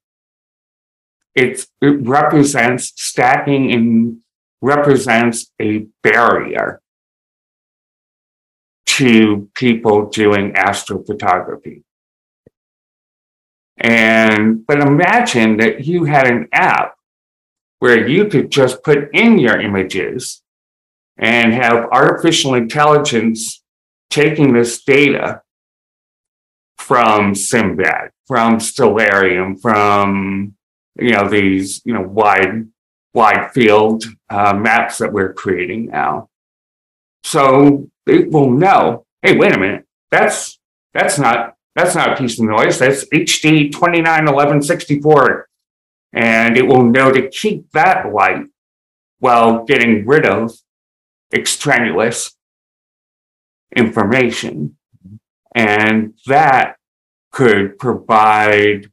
It 1.35 1.65
represents 1.81 2.93
stacking 2.95 3.71
and 3.71 4.17
represents 4.61 5.51
a 5.61 5.85
barrier 6.01 6.81
to 8.85 9.49
people 9.53 10.07
doing 10.07 10.53
astrophotography. 10.53 11.83
And, 13.77 14.65
but 14.65 14.79
imagine 14.79 15.57
that 15.57 15.85
you 15.85 16.05
had 16.05 16.27
an 16.27 16.47
app 16.53 16.95
where 17.79 18.07
you 18.07 18.25
could 18.25 18.49
just 18.49 18.83
put 18.83 19.13
in 19.13 19.37
your 19.37 19.59
images 19.59 20.41
and 21.17 21.53
have 21.53 21.89
artificial 21.91 22.53
intelligence 22.53 23.61
taking 24.09 24.53
this 24.53 24.83
data 24.83 25.41
from 26.77 27.33
SIMBAD, 27.33 28.11
from 28.27 28.59
Stellarium, 28.59 29.59
from, 29.61 30.55
you 30.99 31.11
know, 31.11 31.27
these, 31.27 31.81
you 31.85 31.93
know, 31.93 32.01
wide, 32.01 32.67
wide 33.13 33.51
field 33.51 34.05
uh, 34.29 34.53
maps 34.53 34.97
that 34.99 35.11
we're 35.13 35.33
creating 35.33 35.87
now. 35.87 36.29
So 37.23 37.89
it 38.05 38.31
will 38.31 38.51
know, 38.51 39.05
hey, 39.21 39.37
wait 39.37 39.55
a 39.55 39.59
minute, 39.59 39.85
that's, 40.11 40.59
that's 40.93 41.17
not 41.19 41.55
that's 41.75 41.93
not 41.93 42.13
a 42.13 42.15
piece 42.15 42.39
of 42.39 42.45
noise. 42.45 42.79
That's 42.79 43.05
HD 43.09 43.71
291164. 43.71 45.49
And 46.13 46.57
it 46.57 46.65
will 46.65 46.83
know 46.83 47.11
to 47.11 47.27
keep 47.29 47.69
that 47.71 48.13
light 48.13 48.45
while 49.19 49.65
getting 49.65 50.05
rid 50.05 50.25
of 50.25 50.53
extraneous 51.33 52.37
information. 53.75 54.77
And 55.53 56.13
that 56.27 56.77
could 57.31 57.77
provide 57.77 58.89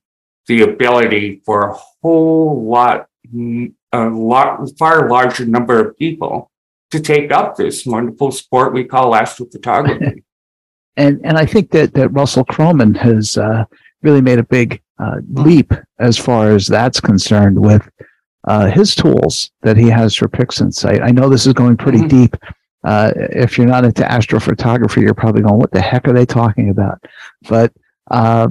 the 0.53 0.63
ability 0.63 1.41
for 1.47 1.71
a 1.71 1.75
whole 2.03 2.63
lot, 2.69 3.07
a 3.93 4.05
lot, 4.05 4.69
far 4.79 5.09
larger 5.09 5.47
number 5.47 5.81
of 5.81 5.97
people 5.97 6.51
to 6.91 7.01
take 7.01 7.33
up 7.33 7.57
this 7.57 7.87
wonderful 7.87 8.31
sport 8.31 8.75
we 8.75 8.85
call 8.85 9.13
astrophotography. 9.13 10.23
and 10.99 11.21
and 11.25 11.39
I 11.39 11.47
think 11.47 11.71
that 11.71 11.95
that 11.95 12.11
Russell 12.11 12.45
Croman 12.45 12.95
has 12.97 13.39
uh, 13.39 13.65
really 14.03 14.21
made 14.21 14.39
a 14.39 14.45
big 14.45 14.83
uh, 14.99 15.21
leap 15.33 15.73
as 15.99 16.19
far 16.19 16.51
as 16.51 16.67
that's 16.67 17.01
concerned 17.01 17.59
with 17.59 17.89
uh, 18.47 18.67
his 18.71 18.95
tools 18.95 19.51
that 19.63 19.79
he 19.79 19.89
has 19.89 20.15
for 20.15 20.29
PixInsight. 20.29 21.03
I 21.03 21.13
know 21.13 21.31
this 21.31 21.47
is 21.47 21.55
going 21.55 21.79
pretty 21.79 22.01
mm-hmm. 22.01 22.21
deep. 22.25 22.37
Uh, 22.85 23.13
if 23.17 23.57
you're 23.57 23.67
not 23.67 23.87
into 23.87 24.03
astrophotography, 24.03 25.01
you're 25.01 25.15
probably 25.15 25.41
going, 25.41 25.59
"What 25.59 25.73
the 25.73 25.81
heck 25.81 26.07
are 26.09 26.13
they 26.13 26.27
talking 26.27 26.69
about?" 26.69 27.03
But 27.49 27.73
uh, 28.11 28.51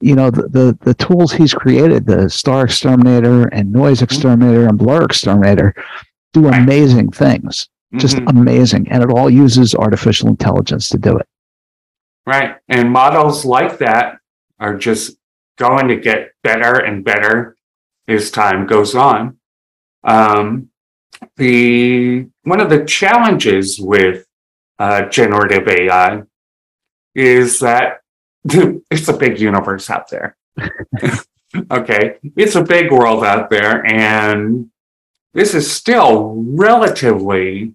you 0.00 0.14
know 0.14 0.30
the, 0.30 0.42
the, 0.48 0.78
the 0.82 0.94
tools 0.94 1.32
he's 1.32 1.54
created, 1.54 2.06
the 2.06 2.26
StarXTerminator 2.26 3.48
and 3.52 3.72
Noise 3.72 3.98
mm-hmm. 3.98 4.04
Exterminator 4.04 4.68
and 4.68 4.78
BlurXTerminator, 4.78 5.72
do 6.32 6.48
amazing 6.48 7.10
things. 7.10 7.68
Just 7.96 8.16
mm-hmm. 8.16 8.36
amazing, 8.36 8.88
and 8.90 9.02
it 9.02 9.10
all 9.10 9.30
uses 9.30 9.74
artificial 9.74 10.28
intelligence 10.28 10.90
to 10.90 10.98
do 10.98 11.16
it. 11.16 11.26
Right. 12.26 12.56
And 12.68 12.92
models 12.92 13.46
like 13.46 13.78
that 13.78 14.18
are 14.60 14.76
just 14.76 15.16
going 15.56 15.88
to 15.88 15.96
get 15.96 16.32
better 16.42 16.80
and 16.80 17.02
better 17.02 17.56
as 18.06 18.30
time 18.30 18.66
goes 18.66 18.94
on. 18.94 19.38
Um, 20.04 20.68
the 21.36 22.26
one 22.42 22.60
of 22.60 22.68
the 22.68 22.84
challenges 22.84 23.80
with 23.80 24.26
uh, 24.78 25.06
generative 25.06 25.66
AI 25.66 26.22
is 27.14 27.60
that 27.60 28.02
it's 28.90 29.08
a 29.08 29.16
big 29.16 29.40
universe 29.40 29.90
out 29.90 30.08
there. 30.08 30.36
okay, 31.70 32.16
it's 32.36 32.54
a 32.54 32.62
big 32.62 32.90
world 32.90 33.24
out 33.24 33.50
there, 33.50 33.84
and 33.86 34.70
this 35.34 35.54
is 35.54 35.70
still 35.70 36.34
relatively 36.36 37.74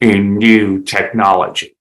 a 0.00 0.18
new 0.18 0.82
technology. 0.82 1.76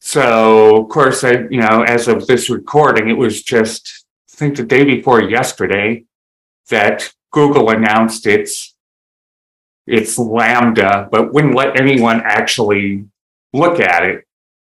So, 0.00 0.82
of 0.82 0.88
course, 0.88 1.24
I, 1.24 1.32
you 1.50 1.60
know, 1.60 1.82
as 1.82 2.08
of 2.08 2.26
this 2.26 2.48
recording, 2.48 3.10
it 3.10 3.18
was 3.18 3.42
just, 3.42 4.06
I 4.32 4.36
think 4.36 4.56
the 4.56 4.64
day 4.64 4.84
before 4.84 5.22
yesterday 5.22 6.04
that 6.70 7.12
Google 7.32 7.68
announced 7.70 8.26
its, 8.26 8.74
its 9.86 10.18
LaMDA, 10.18 11.10
but 11.10 11.34
wouldn't 11.34 11.54
let 11.54 11.78
anyone 11.78 12.22
actually 12.24 13.04
look 13.52 13.78
at 13.78 14.04
it. 14.04 14.24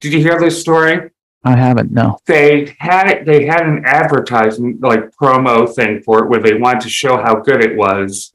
Did 0.01 0.13
you 0.13 0.19
hear 0.19 0.41
this 0.41 0.61
story? 0.61 1.12
I 1.45 1.57
haven't, 1.57 1.91
no. 1.91 2.19
They 2.27 2.77
had 2.79 3.09
it, 3.09 3.27
they 3.27 3.47
had 3.47 3.67
an 3.67 3.85
advertisement, 3.85 4.81
like 4.81 5.11
promo 5.11 5.73
thing 5.73 6.03
for 6.03 6.25
it 6.25 6.29
where 6.29 6.41
they 6.41 6.55
wanted 6.55 6.83
to 6.83 6.89
show 6.89 7.17
how 7.17 7.37
good 7.37 7.65
it 7.65 7.77
was. 7.77 8.33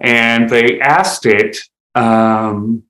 And 0.00 0.48
they 0.48 0.80
asked 0.80 1.26
it, 1.26 1.58
um, 1.94 2.84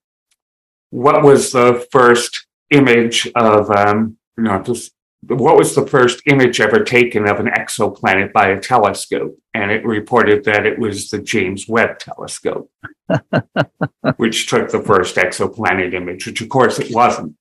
what 0.91 1.23
was 1.23 1.53
the 1.53 1.87
first 1.93 2.47
image 2.71 3.31
of 3.35 3.71
um, 3.71 4.17
you 4.37 4.45
know, 4.45 4.63
just 4.63 4.93
what 5.27 5.57
was 5.57 5.75
the 5.75 5.87
first 5.87 6.23
image 6.27 6.61
ever 6.61 6.85
taken 6.85 7.29
of 7.29 7.41
an 7.41 7.47
exoplanet 7.47 8.33
by 8.33 8.49
a 8.49 8.61
telescope? 8.61 9.37
And 9.53 9.71
it 9.71 9.85
reported 9.85 10.45
that 10.45 10.65
it 10.65 10.79
was 10.79 11.11
the 11.11 11.19
James 11.19 11.67
Webb 11.69 11.99
telescope, 11.99 12.71
which 14.17 14.47
took 14.47 14.71
the 14.71 14.83
first 14.83 15.17
exoplanet 15.17 15.93
image, 15.93 16.27
which 16.27 16.41
of 16.41 16.49
course 16.49 16.79
it 16.79 16.95
wasn't. 16.95 17.35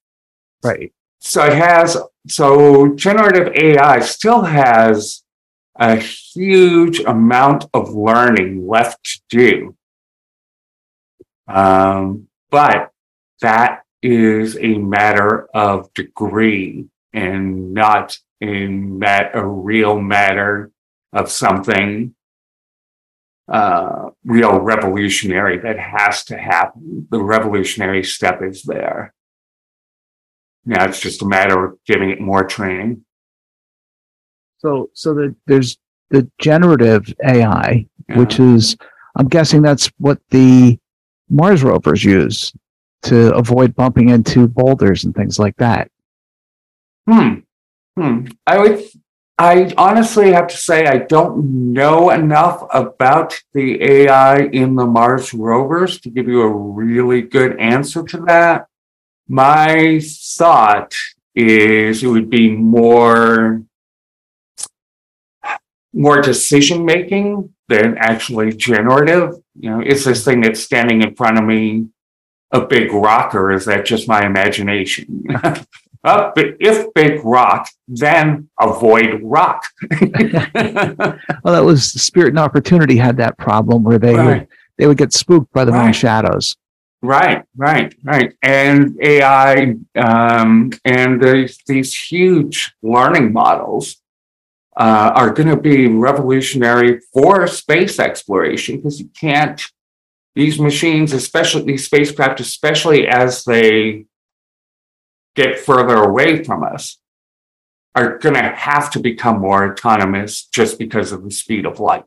Right. 0.64 0.92
So 1.20 1.46
it 1.46 1.54
has, 1.54 1.98
so 2.28 2.96
generative 2.96 3.54
AI 3.56 4.00
still 4.00 4.44
has 4.44 5.24
a 5.80 5.96
huge 5.96 7.00
amount 7.02 7.66
of 7.74 7.90
learning 7.94 8.68
left 8.68 9.04
to 9.04 9.22
do. 9.30 9.76
Um, 11.48 12.28
but 12.50 12.92
that 13.42 13.84
is 14.02 14.58
a 14.58 14.78
matter 14.78 15.48
of 15.54 15.94
degree 15.94 16.88
and 17.14 17.74
not 17.74 18.18
in 18.42 19.00
that 19.00 19.32
a 19.34 19.46
real 19.46 20.00
matter 20.00 20.72
of 21.14 21.32
something 21.32 22.14
uh, 23.48 24.10
real 24.26 24.60
revolutionary 24.60 25.58
that 25.60 25.80
has 25.80 26.24
to 26.26 26.38
happen. 26.38 27.08
The 27.10 27.24
revolutionary 27.24 28.04
step 28.04 28.42
is 28.42 28.64
there. 28.64 29.14
Now 30.68 30.84
it's 30.84 31.00
just 31.00 31.22
a 31.22 31.26
matter 31.26 31.64
of 31.66 31.78
giving 31.86 32.10
it 32.10 32.20
more 32.20 32.44
training. 32.44 33.06
So, 34.58 34.90
so 34.94 35.14
the, 35.14 35.34
there's 35.46 35.78
the 36.10 36.30
generative 36.40 37.06
AI, 37.24 37.88
Yeah. 38.10 38.20
which 38.20 38.38
is, 38.40 38.76
I'm 39.16 39.30
guessing 39.30 39.62
that's 39.62 39.90
what 39.98 40.20
the 40.30 40.78
Mars 41.30 41.64
rovers 41.64 42.04
use 42.04 42.52
to 43.04 43.34
avoid 43.34 43.76
bumping 43.76 44.10
into 44.10 44.48
boulders 44.48 45.06
and 45.06 45.16
things 45.16 45.40
like 45.40 45.56
that. 45.56 45.90
Hmm. 47.10 47.36
Hmm. 47.98 48.26
I 48.46 48.58
would. 48.60 48.84
I 49.40 49.72
honestly 49.78 50.32
have 50.34 50.48
to 50.48 50.58
say 50.58 50.88
I 50.88 50.98
don't 50.98 51.72
know 51.74 52.10
enough 52.10 52.64
about 52.74 53.40
the 53.54 53.82
AI 53.84 54.40
in 54.40 54.76
the 54.76 54.86
Mars 54.86 55.32
rovers 55.34 56.00
to 56.02 56.10
give 56.10 56.28
you 56.28 56.42
a 56.42 56.50
really 56.52 57.22
good 57.22 57.58
answer 57.60 58.04
to 58.04 58.18
that. 58.26 58.68
My 59.28 60.00
thought 60.04 60.94
is 61.36 62.04
it 62.04 62.08
would 62.08 62.30
be 62.30 62.52
more 62.52 63.64
more 65.94 66.22
decision 66.22 66.86
making 66.86 67.54
than 67.68 67.98
actually 67.98 68.54
generative. 68.54 69.36
You 69.60 69.70
know, 69.72 69.82
is 69.82 70.06
this 70.06 70.24
thing 70.24 70.42
that's 70.42 70.62
standing 70.62 71.02
in 71.02 71.16
front 71.16 71.38
of 71.38 71.44
me 71.44 71.88
a 72.52 72.62
big 72.62 72.92
rock 72.94 73.36
or 73.36 73.52
is 73.52 73.66
that 73.66 73.86
just 73.86 74.08
my 74.08 74.26
imagination? 74.26 75.24
Uh, 76.04 76.32
but 76.36 76.46
if 76.62 76.94
big 76.94 77.20
rock, 77.26 77.68
then 77.88 78.48
avoid 78.62 79.20
rock. 79.24 79.66
Well, 81.44 81.54
that 81.54 81.66
was 81.66 81.92
Spirit 81.92 82.30
and 82.30 82.40
Opportunity 82.40 82.96
had 82.98 83.18
that 83.18 83.38
problem 83.38 83.84
where 83.84 83.98
they 83.98 84.14
would, 84.14 84.48
they 84.78 84.88
would 84.88 84.98
get 84.98 85.12
spooked 85.12 85.52
by 85.52 85.66
the 85.66 85.72
moon 85.72 85.92
shadows. 85.94 86.56
Right, 87.08 87.44
right, 87.56 87.96
right. 88.04 88.34
And 88.42 88.98
AI 89.02 89.76
um, 89.96 90.72
and 90.86 91.22
these, 91.22 91.60
these 91.66 91.96
huge 91.96 92.74
learning 92.84 93.34
models 93.34 93.98
uh, 94.76 95.12
are 95.16 95.32
going 95.32 95.50
to 95.50 95.58
be 95.58 95.88
revolutionary 95.88 97.00
for 97.14 97.48
space 97.48 98.00
exploration 98.00 98.78
because 98.78 99.00
you 99.00 99.10
can't, 99.20 99.62
these 100.36 100.60
machines, 100.60 101.14
especially 101.14 101.64
these 101.64 101.86
spacecraft, 101.86 102.40
especially 102.40 103.08
as 103.08 103.44
they 103.44 104.06
get 105.36 105.60
further 105.60 105.96
away 105.96 106.44
from 106.44 106.64
us, 106.64 107.00
are 107.96 108.20
going 108.20 108.36
to 108.36 108.50
have 108.50 108.92
to 108.92 109.00
become 109.00 109.40
more 109.40 109.72
autonomous 109.72 110.46
just 110.46 110.78
because 110.78 111.12
of 111.12 111.24
the 111.24 111.32
speed 111.32 111.66
of 111.66 111.80
light. 111.80 112.06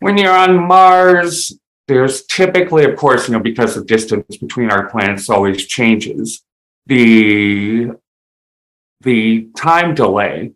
When 0.00 0.18
you're 0.18 0.36
on 0.36 0.66
Mars, 0.66 1.58
there's 1.86 2.24
typically, 2.26 2.84
of 2.84 2.96
course, 2.96 3.28
you 3.28 3.34
know, 3.34 3.40
because 3.40 3.74
the 3.74 3.84
distance 3.84 4.36
between 4.36 4.70
our 4.70 4.88
planets 4.88 5.28
always 5.28 5.66
changes, 5.66 6.42
the 6.86 7.90
the 9.00 9.48
time 9.56 9.94
delay 9.94 10.52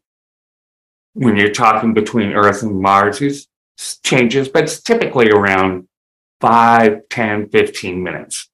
when 1.13 1.37
you're 1.37 1.53
talking 1.53 1.93
between 1.93 2.33
Earth 2.33 2.63
and 2.63 2.81
Mars 2.81 3.21
is 3.21 3.47
changes, 4.05 4.49
but 4.49 4.65
it's 4.65 4.81
typically 4.81 5.31
around 5.31 5.87
5, 6.41 7.09
10, 7.11 7.49
15 7.51 8.03
minutes. 8.03 8.49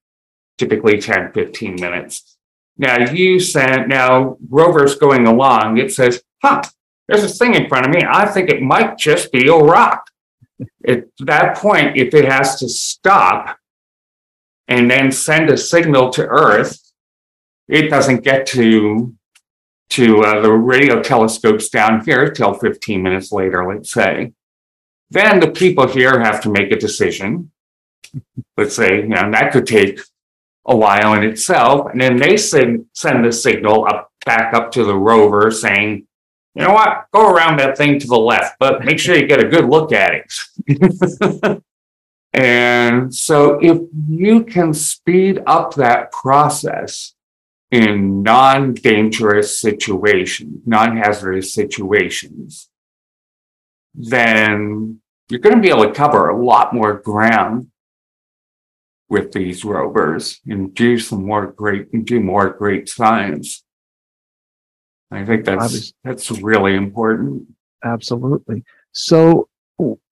Typically 0.59 1.01
10, 1.01 1.33
15 1.33 1.77
minutes. 1.77 2.37
Now 2.77 2.99
you 3.11 3.39
sent 3.39 3.89
now 3.89 4.37
rovers 4.49 4.97
going 4.97 5.27
along, 5.27 5.79
it 5.79 5.93
says, 5.93 6.23
huh, 6.43 6.63
there's 7.07 7.23
this 7.23 7.39
thing 7.39 7.55
in 7.55 7.69
front 7.69 7.87
of 7.87 7.93
me. 7.93 8.03
I 8.09 8.27
think 8.27 8.51
it 8.51 8.63
might 8.63 8.99
just 8.99 9.31
be 9.31 9.49
a 9.49 9.55
rock. 9.55 10.11
At 10.87 11.05
that 11.21 11.57
point, 11.57 11.97
if 11.97 12.15
it 12.15 12.25
has 12.25 12.57
to 12.61 12.69
stop 12.69 13.59
and 14.69 14.91
then 14.91 15.11
send 15.11 15.51
a 15.51 15.57
signal 15.57 16.11
to 16.11 16.27
Earth, 16.27 16.81
it 17.69 17.89
doesn't 17.89 18.25
get 18.25 18.47
to 18.49 19.15
to 19.91 20.23
uh, 20.23 20.41
the 20.41 20.51
radio 20.51 21.03
telescopes 21.03 21.69
down 21.69 22.05
here 22.05 22.31
till 22.31 22.55
15 22.55 23.03
minutes 23.03 23.31
later, 23.31 23.67
let's 23.67 23.93
say. 23.93 24.33
Then 25.11 25.41
the 25.41 25.51
people 25.51 25.87
here 25.87 26.19
have 26.21 26.41
to 26.43 26.51
make 26.51 26.73
a 26.73 26.77
decision. 26.77 27.53
Let's 28.57 28.75
say, 28.75 29.03
you 29.03 29.09
know, 29.09 29.31
that 29.31 29.53
could 29.53 29.67
take 29.67 30.01
a 30.67 30.75
while 30.75 31.15
in 31.15 31.23
itself. 31.23 31.91
And 31.93 32.01
then 32.01 32.17
they 32.17 32.37
send, 32.37 32.87
send 32.95 33.25
the 33.25 33.31
signal 33.31 33.87
up 33.87 34.11
back 34.25 34.55
up 34.55 34.73
to 34.73 34.85
the 34.85 34.97
rover 34.97 35.51
saying, 35.51 36.07
you 36.55 36.63
know 36.63 36.73
what, 36.73 37.07
go 37.13 37.31
around 37.31 37.59
that 37.59 37.77
thing 37.77 37.99
to 37.99 38.07
the 38.07 38.17
left, 38.17 38.57
but 38.61 38.85
make 38.85 38.99
sure 38.99 39.17
you 39.17 39.27
get 39.27 39.45
a 39.45 39.49
good 39.49 39.69
look 39.69 39.93
at 39.93 40.15
it. 40.15 41.63
and 42.33 43.15
so 43.15 43.59
if 43.61 43.81
you 44.09 44.45
can 44.45 44.73
speed 44.73 45.43
up 45.47 45.75
that 45.75 46.13
process 46.13 47.15
in 47.73 48.23
non-dangerous 48.23 49.59
situations, 49.59 50.61
non-hazardous 50.65 51.53
situations, 51.53 52.69
then 53.93 55.01
you're 55.29 55.41
going 55.41 55.57
to 55.57 55.63
be 55.63 55.71
able 55.71 55.85
to 55.85 55.93
cover 55.93 56.29
a 56.29 56.45
lot 56.45 56.73
more 56.73 56.95
ground 56.95 57.69
with 59.09 59.33
these 59.33 59.65
rovers 59.65 60.41
and 60.47 60.75
do 60.75 60.99
some 60.99 61.27
more 61.27 61.49
great 61.49 62.05
do 62.05 62.21
more 62.21 62.51
great 62.51 62.89
science. 62.89 63.64
I 65.11 65.25
think 65.25 65.45
that's 65.45 65.65
Obvious- 65.65 65.93
that's 66.05 66.31
really 66.43 66.75
important. 66.75 67.47
Absolutely. 67.85 68.65
So, 68.93 69.49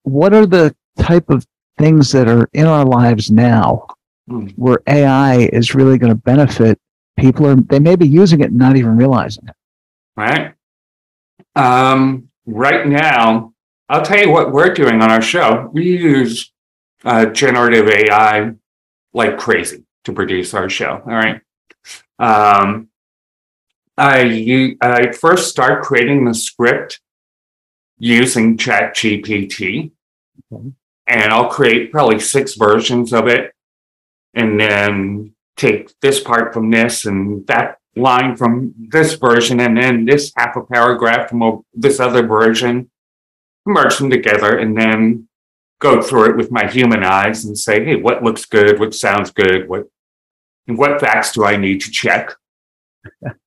what 0.05 0.33
are 0.35 0.47
the 0.47 0.75
type 0.99 1.31
of 1.31 1.47
things 1.79 2.13
that 2.13 2.29
are 2.29 2.49
in 2.53 2.67
our 2.67 2.85
lives 2.85 3.31
now 3.31 3.87
Hmm. 4.29 4.49
where 4.57 4.79
AI 4.87 5.49
is 5.53 5.75
really 5.75 5.99
going 5.99 6.13
to 6.13 6.19
benefit 6.19 6.79
people? 7.19 7.47
Are 7.47 7.57
they 7.57 7.81
may 7.81 7.97
be 7.97 8.07
using 8.07 8.41
it 8.41 8.51
and 8.51 8.59
not 8.59 8.77
even 8.77 8.97
realizing 8.97 9.45
it? 9.49 9.55
right? 10.17 10.55
Um, 11.57 12.29
right 12.47 12.87
now, 12.87 13.53
I'll 13.89 14.05
tell 14.05 14.19
you 14.21 14.31
what 14.31 14.53
we're 14.53 14.73
doing 14.75 15.01
on 15.03 15.11
our 15.11 15.23
show. 15.23 15.71
We 15.73 15.85
use 15.99 16.53
uh, 17.05 17.27
generative 17.27 17.89
AI 17.89 18.53
like 19.15 19.39
crazy 19.39 19.85
to 20.05 20.13
produce 20.13 20.55
our 20.55 20.69
show. 20.69 21.01
All 21.05 21.13
right. 21.15 21.41
Um, 22.19 22.89
I 23.97 24.77
I 24.81 25.13
first 25.13 25.49
start 25.51 25.83
creating 25.85 26.25
the 26.25 26.35
script 26.35 27.01
using 27.99 28.57
ChatGPT, 28.57 29.93
Okay. 30.53 30.73
and 31.07 31.33
I'll 31.33 31.49
create 31.51 31.93
probably 31.93 32.19
six 32.21 32.55
versions 32.55 33.13
of 33.13 33.29
it, 33.29 33.53
and 34.35 34.59
then 34.59 35.35
take 35.57 35.99
this 36.01 36.21
part 36.21 36.53
from 36.55 36.71
this 36.71 37.05
and 37.05 37.47
that 37.47 37.79
line 37.95 38.37
from 38.37 38.75
this 38.79 39.15
version, 39.15 39.61
and 39.61 39.77
then 39.77 40.05
this 40.07 40.33
half 40.37 40.57
a 40.57 40.63
paragraph 40.63 41.29
from 41.29 41.63
this 41.75 42.01
other 42.01 42.27
version, 42.27 42.91
merge 43.67 43.99
them 43.99 44.09
together, 44.11 44.59
and 44.59 44.77
then 44.77 45.29
go 45.81 46.01
through 46.01 46.31
it 46.31 46.37
with 46.37 46.51
my 46.51 46.67
human 46.71 47.05
eyes 47.05 47.45
and 47.45 47.59
say, 47.59 47.85
hey, 47.85 47.97
what 47.97 48.23
looks 48.23 48.47
good, 48.47 48.81
what 48.81 48.95
sounds 48.95 49.31
good, 49.31 49.69
what 49.69 49.87
and 50.67 50.79
what 50.79 51.01
facts 51.01 51.33
do 51.33 51.45
I 51.45 51.57
need 51.57 51.81
to 51.83 51.91
check 51.91 52.35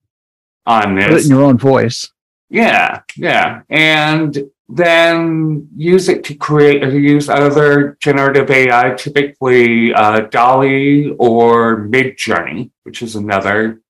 on 0.65 0.95
Put 0.95 1.11
it 1.11 1.23
in 1.25 1.29
your 1.29 1.43
own 1.43 1.57
voice. 1.57 2.11
Yeah, 2.49 3.01
yeah. 3.15 3.61
And 3.69 4.49
then 4.67 5.69
use 5.75 6.09
it 6.09 6.23
to 6.25 6.35
create 6.35 6.83
or 6.83 6.97
use 6.97 7.29
other 7.29 7.97
generative 8.01 8.49
AI, 8.49 8.91
typically 8.95 9.93
uh, 9.93 10.21
DALL-E 10.21 11.15
or 11.19 11.85
Midjourney, 11.87 12.71
which 12.83 13.01
is 13.01 13.15
another 13.15 13.81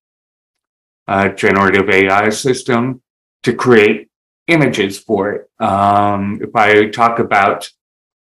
uh, 1.07 1.29
generative 1.29 1.89
AI 1.89 2.29
system 2.29 3.01
to 3.43 3.53
create 3.53 4.09
images 4.47 4.99
for 4.99 5.31
it. 5.31 5.63
Um, 5.63 6.39
if 6.41 6.55
I 6.55 6.89
talk 6.89 7.19
about 7.19 7.69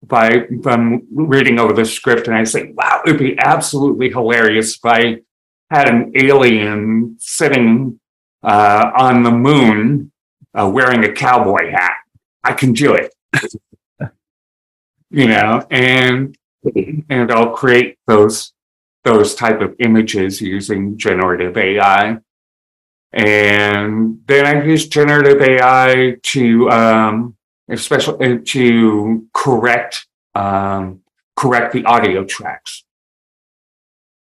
if, 0.02 0.12
I, 0.12 0.28
if 0.28 0.66
I'm 0.66 1.06
reading 1.12 1.58
over 1.58 1.74
the 1.74 1.84
script 1.84 2.26
and 2.26 2.34
I 2.34 2.44
say, 2.44 2.72
wow, 2.72 3.02
it'd 3.04 3.18
be 3.18 3.38
absolutely 3.38 4.08
hilarious 4.08 4.76
if 4.76 4.84
I 4.84 5.18
had 5.70 5.88
an 5.88 6.12
alien 6.16 7.16
sitting 7.18 7.99
uh, 8.42 8.90
on 8.96 9.22
the 9.22 9.30
moon 9.30 10.12
uh, 10.54 10.68
wearing 10.72 11.04
a 11.04 11.12
cowboy 11.12 11.70
hat. 11.70 11.96
I 12.42 12.52
can 12.52 12.72
do 12.72 12.94
it. 12.94 13.14
you 15.10 15.28
know, 15.28 15.66
and 15.70 16.36
and 17.08 17.30
I'll 17.32 17.50
create 17.50 17.98
those 18.06 18.52
those 19.04 19.34
type 19.34 19.60
of 19.60 19.74
images 19.78 20.40
using 20.40 20.98
generative 20.98 21.56
AI. 21.56 22.18
And 23.12 24.20
then 24.26 24.46
I 24.46 24.64
use 24.64 24.86
generative 24.88 25.40
AI 25.40 26.16
to 26.22 26.70
um, 26.70 27.36
especially 27.68 28.34
uh, 28.34 28.38
to 28.44 29.26
correct 29.32 30.06
um, 30.34 31.00
correct 31.36 31.72
the 31.72 31.84
audio 31.84 32.24
tracks. 32.24 32.84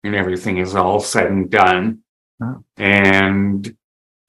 And 0.03 0.15
everything 0.15 0.57
is 0.57 0.75
all 0.75 0.99
said 0.99 1.27
and 1.27 1.49
done. 1.49 1.99
Oh. 2.41 2.63
And 2.77 3.75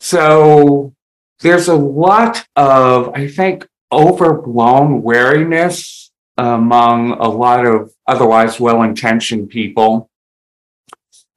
so 0.00 0.94
there's 1.40 1.68
a 1.68 1.74
lot 1.74 2.46
of, 2.56 3.10
I 3.14 3.28
think, 3.28 3.66
overblown 3.90 5.02
wariness 5.02 6.10
among 6.36 7.12
a 7.12 7.28
lot 7.28 7.66
of 7.66 7.92
otherwise 8.06 8.60
well 8.60 8.82
intentioned 8.82 9.48
people 9.48 10.10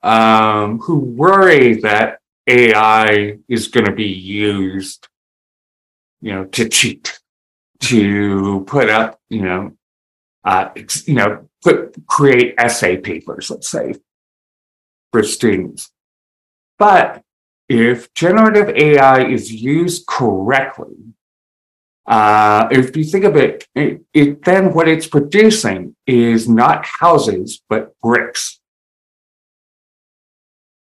um, 0.03 0.79
who 0.79 0.99
worry 0.99 1.75
that 1.81 2.19
AI 2.47 3.37
is 3.47 3.67
going 3.67 3.85
to 3.85 3.91
be 3.91 4.09
used, 4.09 5.07
you 6.21 6.33
know, 6.33 6.45
to 6.45 6.67
cheat, 6.67 7.19
to 7.81 8.63
put 8.67 8.89
up, 8.89 9.19
you 9.29 9.43
know, 9.43 9.71
uh, 10.43 10.69
you 11.05 11.13
know, 11.13 11.47
put 11.63 11.95
create 12.07 12.55
essay 12.57 12.97
papers, 12.97 13.49
let's 13.51 13.69
say, 13.69 13.93
for 15.11 15.23
students. 15.23 15.91
But 16.79 17.21
if 17.71 18.13
generative 18.13 18.75
AI 18.75 19.23
is 19.23 19.49
used 19.49 20.05
correctly, 20.05 20.97
uh, 22.05 22.67
if 22.69 22.97
you 22.97 23.05
think 23.05 23.23
of 23.23 23.37
it, 23.37 23.65
it, 23.73 24.01
it, 24.13 24.43
then 24.43 24.73
what 24.73 24.89
it's 24.89 25.07
producing 25.07 25.95
is 26.05 26.49
not 26.49 26.85
houses, 26.85 27.61
but 27.69 27.97
bricks. 28.01 28.59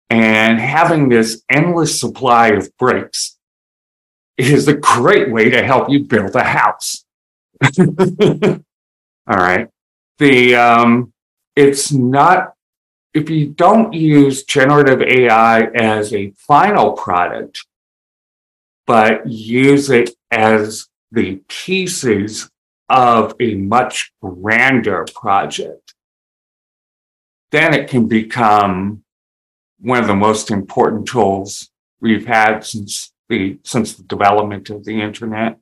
And 0.08 0.58
having 0.58 1.10
this 1.10 1.42
endless 1.50 2.00
supply 2.00 2.48
of 2.48 2.74
bricks 2.78 3.36
is 4.38 4.66
a 4.66 4.74
great 4.74 5.30
way 5.30 5.50
to 5.50 5.62
help 5.62 5.90
you 5.90 6.04
build 6.04 6.34
a 6.36 6.44
house. 6.44 7.04
All 7.78 9.36
right. 9.36 9.68
The 10.16 10.54
um, 10.54 11.12
it's 11.54 11.92
not 11.92 12.54
if 13.14 13.30
you 13.30 13.48
don't 13.48 13.92
use 13.92 14.44
generative 14.44 15.02
AI 15.02 15.62
as 15.74 16.12
a 16.12 16.32
final 16.36 16.92
product, 16.92 17.64
but 18.86 19.26
use 19.26 19.90
it 19.90 20.10
as 20.30 20.86
the 21.10 21.40
pieces 21.48 22.50
of 22.88 23.34
a 23.40 23.54
much 23.54 24.12
grander 24.22 25.06
project, 25.14 25.94
then 27.50 27.74
it 27.74 27.88
can 27.88 28.06
become 28.08 29.02
one 29.80 29.98
of 29.98 30.06
the 30.06 30.14
most 30.14 30.50
important 30.50 31.06
tools 31.06 31.70
we've 32.00 32.26
had 32.26 32.60
since 32.60 33.12
the 33.28 33.58
since 33.62 33.94
the 33.94 34.02
development 34.04 34.70
of 34.70 34.84
the 34.84 35.00
internet. 35.00 35.58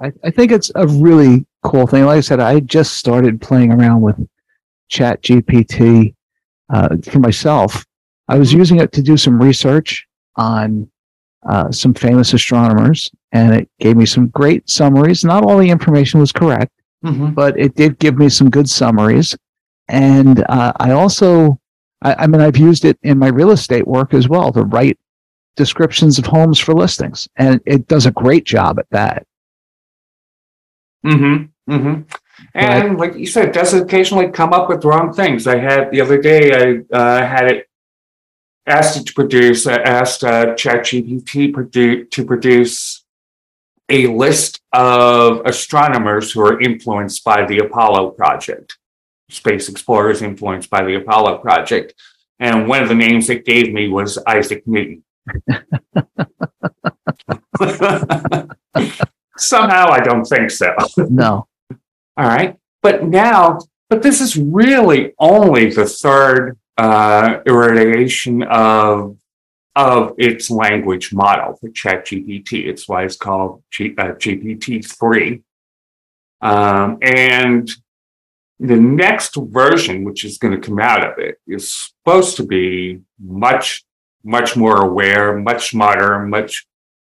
I, 0.00 0.12
I 0.22 0.30
think 0.30 0.52
it's 0.52 0.70
a 0.74 0.86
really 0.86 1.46
cool 1.62 1.86
thing. 1.86 2.04
Like 2.04 2.18
I 2.18 2.20
said, 2.20 2.40
I 2.40 2.60
just 2.60 2.94
started 2.94 3.40
playing 3.40 3.72
around 3.72 4.02
with 4.02 4.16
Chat 4.88 5.22
GPT 5.22 6.14
uh, 6.70 6.96
for 7.10 7.18
myself. 7.18 7.84
I 8.28 8.38
was 8.38 8.50
mm-hmm. 8.50 8.58
using 8.58 8.80
it 8.80 8.92
to 8.92 9.02
do 9.02 9.16
some 9.16 9.40
research 9.40 10.06
on 10.36 10.90
uh, 11.48 11.70
some 11.70 11.94
famous 11.94 12.32
astronomers, 12.34 13.10
and 13.32 13.54
it 13.54 13.70
gave 13.78 13.96
me 13.96 14.06
some 14.06 14.28
great 14.28 14.68
summaries. 14.68 15.24
Not 15.24 15.44
all 15.44 15.58
the 15.58 15.70
information 15.70 16.20
was 16.20 16.32
correct, 16.32 16.72
mm-hmm. 17.04 17.30
but 17.30 17.58
it 17.58 17.74
did 17.74 17.98
give 17.98 18.18
me 18.18 18.28
some 18.28 18.50
good 18.50 18.68
summaries. 18.68 19.36
And 19.88 20.44
uh, 20.48 20.72
I 20.76 20.90
also, 20.90 21.58
I, 22.02 22.14
I, 22.14 22.26
mean, 22.26 22.40
I've 22.40 22.56
used 22.56 22.84
it 22.84 22.98
in 23.02 23.18
my 23.18 23.28
real 23.28 23.50
estate 23.50 23.86
work 23.86 24.12
as 24.12 24.28
well 24.28 24.52
to 24.52 24.62
write 24.62 24.98
descriptions 25.56 26.18
of 26.18 26.26
homes 26.26 26.58
for 26.58 26.74
listings, 26.74 27.28
and 27.36 27.60
it 27.64 27.88
does 27.88 28.06
a 28.06 28.12
great 28.12 28.44
job 28.44 28.78
at 28.78 28.86
that. 28.90 29.26
Hmm. 31.04 31.44
Hmm. 31.68 32.00
And 32.54 32.98
like 32.98 33.14
you 33.14 33.26
said, 33.26 33.48
it 33.48 33.54
does 33.54 33.74
occasionally 33.74 34.28
come 34.28 34.52
up 34.52 34.68
with 34.68 34.84
wrong 34.84 35.12
things. 35.12 35.46
I 35.46 35.58
had 35.58 35.90
the 35.90 36.00
other 36.00 36.20
day, 36.20 36.52
I 36.52 36.96
uh, 36.96 37.26
had 37.26 37.50
it 37.50 37.68
asked 38.66 38.98
it 38.98 39.06
to 39.06 39.14
produce, 39.14 39.66
I 39.66 39.76
asked 39.76 40.24
uh, 40.24 40.54
ChatGPT 40.54 41.52
produ- 41.52 42.10
to 42.10 42.24
produce 42.24 43.04
a 43.88 44.06
list 44.06 44.60
of 44.72 45.40
astronomers 45.46 46.32
who 46.32 46.42
are 46.42 46.60
influenced 46.60 47.24
by 47.24 47.46
the 47.46 47.58
Apollo 47.58 48.10
project, 48.10 48.76
space 49.30 49.68
explorers 49.68 50.20
influenced 50.20 50.68
by 50.68 50.84
the 50.84 50.96
Apollo 50.96 51.38
project. 51.38 51.94
And 52.38 52.68
one 52.68 52.82
of 52.82 52.88
the 52.88 52.94
names 52.94 53.30
it 53.30 53.44
gave 53.44 53.72
me 53.72 53.88
was 53.88 54.18
Isaac 54.26 54.62
Newton. 54.66 55.02
Somehow 59.38 59.88
I 59.90 60.00
don't 60.00 60.24
think 60.24 60.50
so. 60.50 60.74
No. 61.08 61.46
All 62.18 62.26
right. 62.26 62.56
But 62.82 63.04
now, 63.04 63.60
but 63.88 64.02
this 64.02 64.20
is 64.20 64.36
really 64.36 65.14
only 65.20 65.70
the 65.70 65.86
third 65.86 66.58
uh, 66.76 67.38
iteration 67.46 68.42
of 68.42 69.16
of 69.76 70.14
its 70.18 70.50
language 70.50 71.12
model 71.12 71.54
for 71.54 71.68
ChatGPT. 71.68 72.66
It's 72.66 72.88
why 72.88 73.04
it's 73.04 73.16
called 73.16 73.62
G, 73.70 73.94
uh, 73.96 74.14
GPT-3. 74.14 75.40
Um, 76.40 76.98
and 77.00 77.70
the 78.58 78.76
next 78.76 79.36
version, 79.36 80.02
which 80.02 80.24
is 80.24 80.38
going 80.38 80.60
to 80.60 80.66
come 80.66 80.80
out 80.80 81.06
of 81.06 81.18
it, 81.18 81.36
is 81.46 81.72
supposed 81.72 82.36
to 82.38 82.42
be 82.44 83.02
much, 83.20 83.84
much 84.24 84.56
more 84.56 84.82
aware, 84.82 85.38
much 85.38 85.70
smarter, 85.70 86.26
much, 86.26 86.66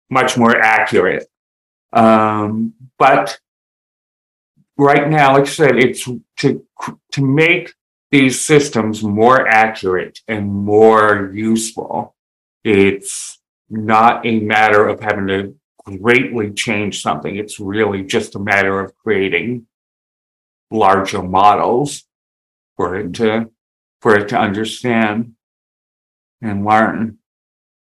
much 0.09 0.37
more 0.37 0.57
accurate. 0.57 1.27
Um, 1.93 2.73
but 2.97 3.39
right 4.79 5.09
now, 5.09 5.33
like 5.33 5.43
I 5.43 5.49
said, 5.49 5.77
it's 5.77 6.07
to 6.37 6.65
to 7.11 7.25
make 7.25 7.73
these 8.11 8.41
systems 8.41 9.03
more 9.03 9.47
accurate 9.47 10.19
and 10.27 10.51
more 10.51 11.31
useful. 11.33 12.15
It's 12.63 13.39
not 13.69 14.25
a 14.25 14.39
matter 14.39 14.87
of 14.87 14.99
having 14.99 15.27
to 15.27 15.55
greatly 15.85 16.51
change 16.51 17.01
something. 17.01 17.35
It's 17.35 17.59
really 17.59 18.03
just 18.03 18.35
a 18.35 18.39
matter 18.39 18.79
of 18.79 18.97
creating 18.97 19.67
larger 20.71 21.21
models 21.21 22.05
for 22.77 22.95
it 22.95 23.13
to 23.15 23.51
for 24.01 24.15
it 24.15 24.29
to 24.29 24.37
understand 24.37 25.33
and 26.41 26.65
learn. 26.65 27.17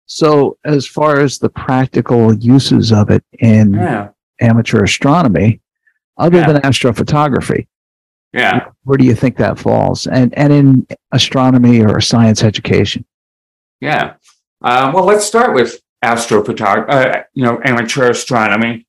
So, 0.05 0.59
as 0.63 0.85
far 0.85 1.19
as 1.19 1.39
the 1.39 1.49
practical 1.49 2.31
uses 2.35 2.91
of 2.91 3.09
it 3.09 3.23
in 3.39 3.73
yeah. 3.73 4.09
amateur 4.39 4.83
astronomy, 4.83 5.61
other 6.17 6.39
yeah. 6.39 6.51
than 6.53 6.61
astrophotography, 6.61 7.67
yeah, 8.33 8.69
where 8.83 8.97
do 8.97 9.05
you 9.05 9.15
think 9.15 9.37
that 9.37 9.59
falls? 9.59 10.07
And 10.07 10.33
and 10.37 10.51
in 10.51 10.87
astronomy 11.11 11.81
or 11.81 12.01
science 12.01 12.43
education? 12.43 13.05
Yeah, 13.81 14.15
uh, 14.61 14.91
well, 14.93 15.05
let's 15.05 15.25
start 15.25 15.53
with 15.53 15.81
astrophotography. 16.03 16.89
Uh, 16.89 17.23
you 17.33 17.43
know, 17.43 17.59
amateur 17.63 18.09
astronomy. 18.09 18.85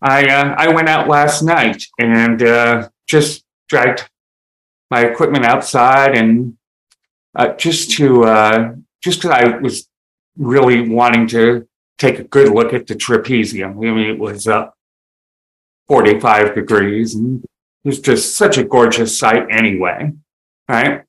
I 0.00 0.26
uh, 0.26 0.54
I 0.58 0.68
went 0.68 0.88
out 0.88 1.08
last 1.08 1.42
night 1.42 1.84
and 1.98 2.42
uh, 2.42 2.88
just 3.06 3.44
dragged 3.68 4.08
my 4.90 5.04
equipment 5.04 5.44
outside 5.44 6.16
and 6.16 6.56
uh, 7.34 7.54
just 7.54 7.92
to 7.92 8.24
uh, 8.24 8.74
just 9.02 9.22
because 9.22 9.36
I 9.42 9.56
was 9.58 9.88
really 10.36 10.88
wanting 10.88 11.26
to 11.28 11.66
take 11.98 12.18
a 12.18 12.24
good 12.24 12.52
look 12.52 12.72
at 12.72 12.86
the 12.86 12.94
trapezium. 12.94 13.70
I 13.70 13.92
mean, 13.92 14.10
it 14.10 14.18
was 14.18 14.46
uh, 14.46 14.70
45 15.88 16.54
degrees 16.54 17.14
and 17.14 17.44
it's 17.84 17.98
just 17.98 18.36
such 18.36 18.58
a 18.58 18.64
gorgeous 18.64 19.18
sight 19.18 19.46
anyway, 19.50 20.12
right? 20.68 21.02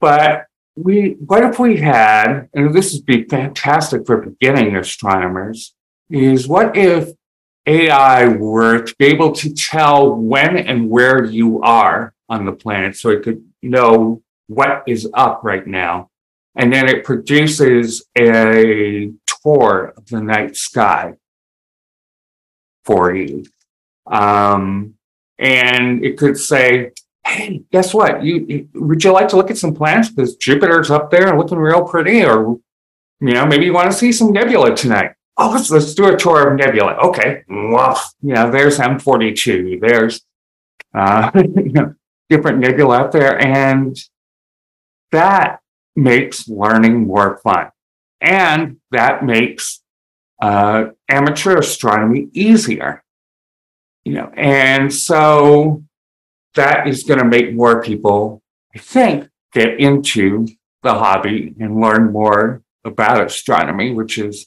But 0.00 0.44
we, 0.76 1.16
what 1.24 1.42
if 1.42 1.58
we 1.58 1.78
had, 1.78 2.48
and 2.54 2.74
this 2.74 2.92
would 2.92 3.06
be 3.06 3.24
fantastic 3.24 4.06
for 4.06 4.18
beginning 4.18 4.76
astronomers, 4.76 5.74
is 6.10 6.46
what 6.46 6.76
if 6.76 7.10
AI 7.66 8.28
were 8.28 8.82
to 8.82 8.94
be 8.98 9.06
able 9.06 9.32
to 9.32 9.52
tell 9.52 10.14
when 10.14 10.56
and 10.56 10.88
where 10.88 11.24
you 11.24 11.62
are 11.62 12.14
on 12.28 12.44
the 12.44 12.52
planet 12.52 12.96
so 12.96 13.10
it 13.10 13.22
could 13.22 13.44
know 13.62 14.22
what 14.46 14.84
is 14.86 15.08
up 15.14 15.40
right 15.42 15.66
now 15.66 16.10
and 16.58 16.72
then 16.72 16.88
it 16.88 17.04
produces 17.04 18.04
a 18.18 19.12
tour 19.26 19.94
of 19.96 20.06
the 20.06 20.20
night 20.20 20.56
sky 20.56 21.14
for 22.84 23.14
you. 23.14 23.44
Um, 24.10 24.94
and 25.38 26.04
it 26.04 26.18
could 26.18 26.36
say, 26.36 26.92
hey, 27.26 27.62
guess 27.70 27.94
what? 27.94 28.24
You 28.24 28.68
would 28.74 29.04
you 29.04 29.12
like 29.12 29.28
to 29.28 29.36
look 29.36 29.50
at 29.50 29.58
some 29.58 29.74
planets 29.74 30.10
because 30.10 30.36
Jupiter's 30.36 30.90
up 30.90 31.10
there 31.10 31.36
looking 31.36 31.58
real 31.58 31.84
pretty, 31.84 32.24
or 32.24 32.58
you 33.20 33.32
know, 33.32 33.46
maybe 33.46 33.64
you 33.64 33.72
want 33.72 33.90
to 33.90 33.96
see 33.96 34.12
some 34.12 34.32
nebula 34.32 34.74
tonight. 34.74 35.12
Oh, 35.36 35.50
let's 35.50 35.70
let's 35.70 35.94
do 35.94 36.08
a 36.08 36.16
tour 36.16 36.48
of 36.48 36.58
nebula. 36.58 36.94
Okay, 36.94 37.44
well, 37.48 38.00
yeah, 38.22 38.50
there's 38.50 38.78
M42. 38.78 39.80
There's 39.80 40.22
uh, 40.94 41.30
you 41.34 41.72
know, 41.72 41.94
different 42.28 42.58
nebula 42.58 42.98
out 42.98 43.12
there, 43.12 43.40
and 43.40 43.96
that 45.12 45.60
makes 45.94 46.48
learning 46.48 47.06
more 47.06 47.38
fun, 47.38 47.70
and 48.20 48.78
that 48.90 49.24
makes 49.24 49.80
uh, 50.40 50.86
amateur 51.08 51.58
astronomy 51.58 52.28
easier. 52.32 53.02
You 54.08 54.14
know, 54.14 54.32
and 54.38 54.90
so 54.90 55.84
that 56.54 56.88
is 56.88 57.02
going 57.02 57.18
to 57.18 57.26
make 57.26 57.54
more 57.54 57.82
people, 57.82 58.42
I 58.74 58.78
think, 58.78 59.28
get 59.52 59.78
into 59.78 60.48
the 60.82 60.94
hobby 60.94 61.54
and 61.60 61.78
learn 61.78 62.10
more 62.10 62.62
about 62.86 63.22
astronomy, 63.22 63.92
which 63.92 64.16
is 64.16 64.46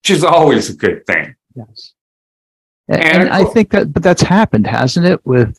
which 0.00 0.10
is 0.10 0.22
always 0.22 0.70
a 0.70 0.74
good 0.74 1.04
thing. 1.06 1.34
Yes. 1.56 1.94
And, 2.86 3.02
and 3.02 3.30
I 3.30 3.42
think 3.46 3.70
that, 3.70 3.92
but 3.92 4.04
that's 4.04 4.22
happened, 4.22 4.68
hasn't 4.68 5.06
it, 5.06 5.26
with 5.26 5.58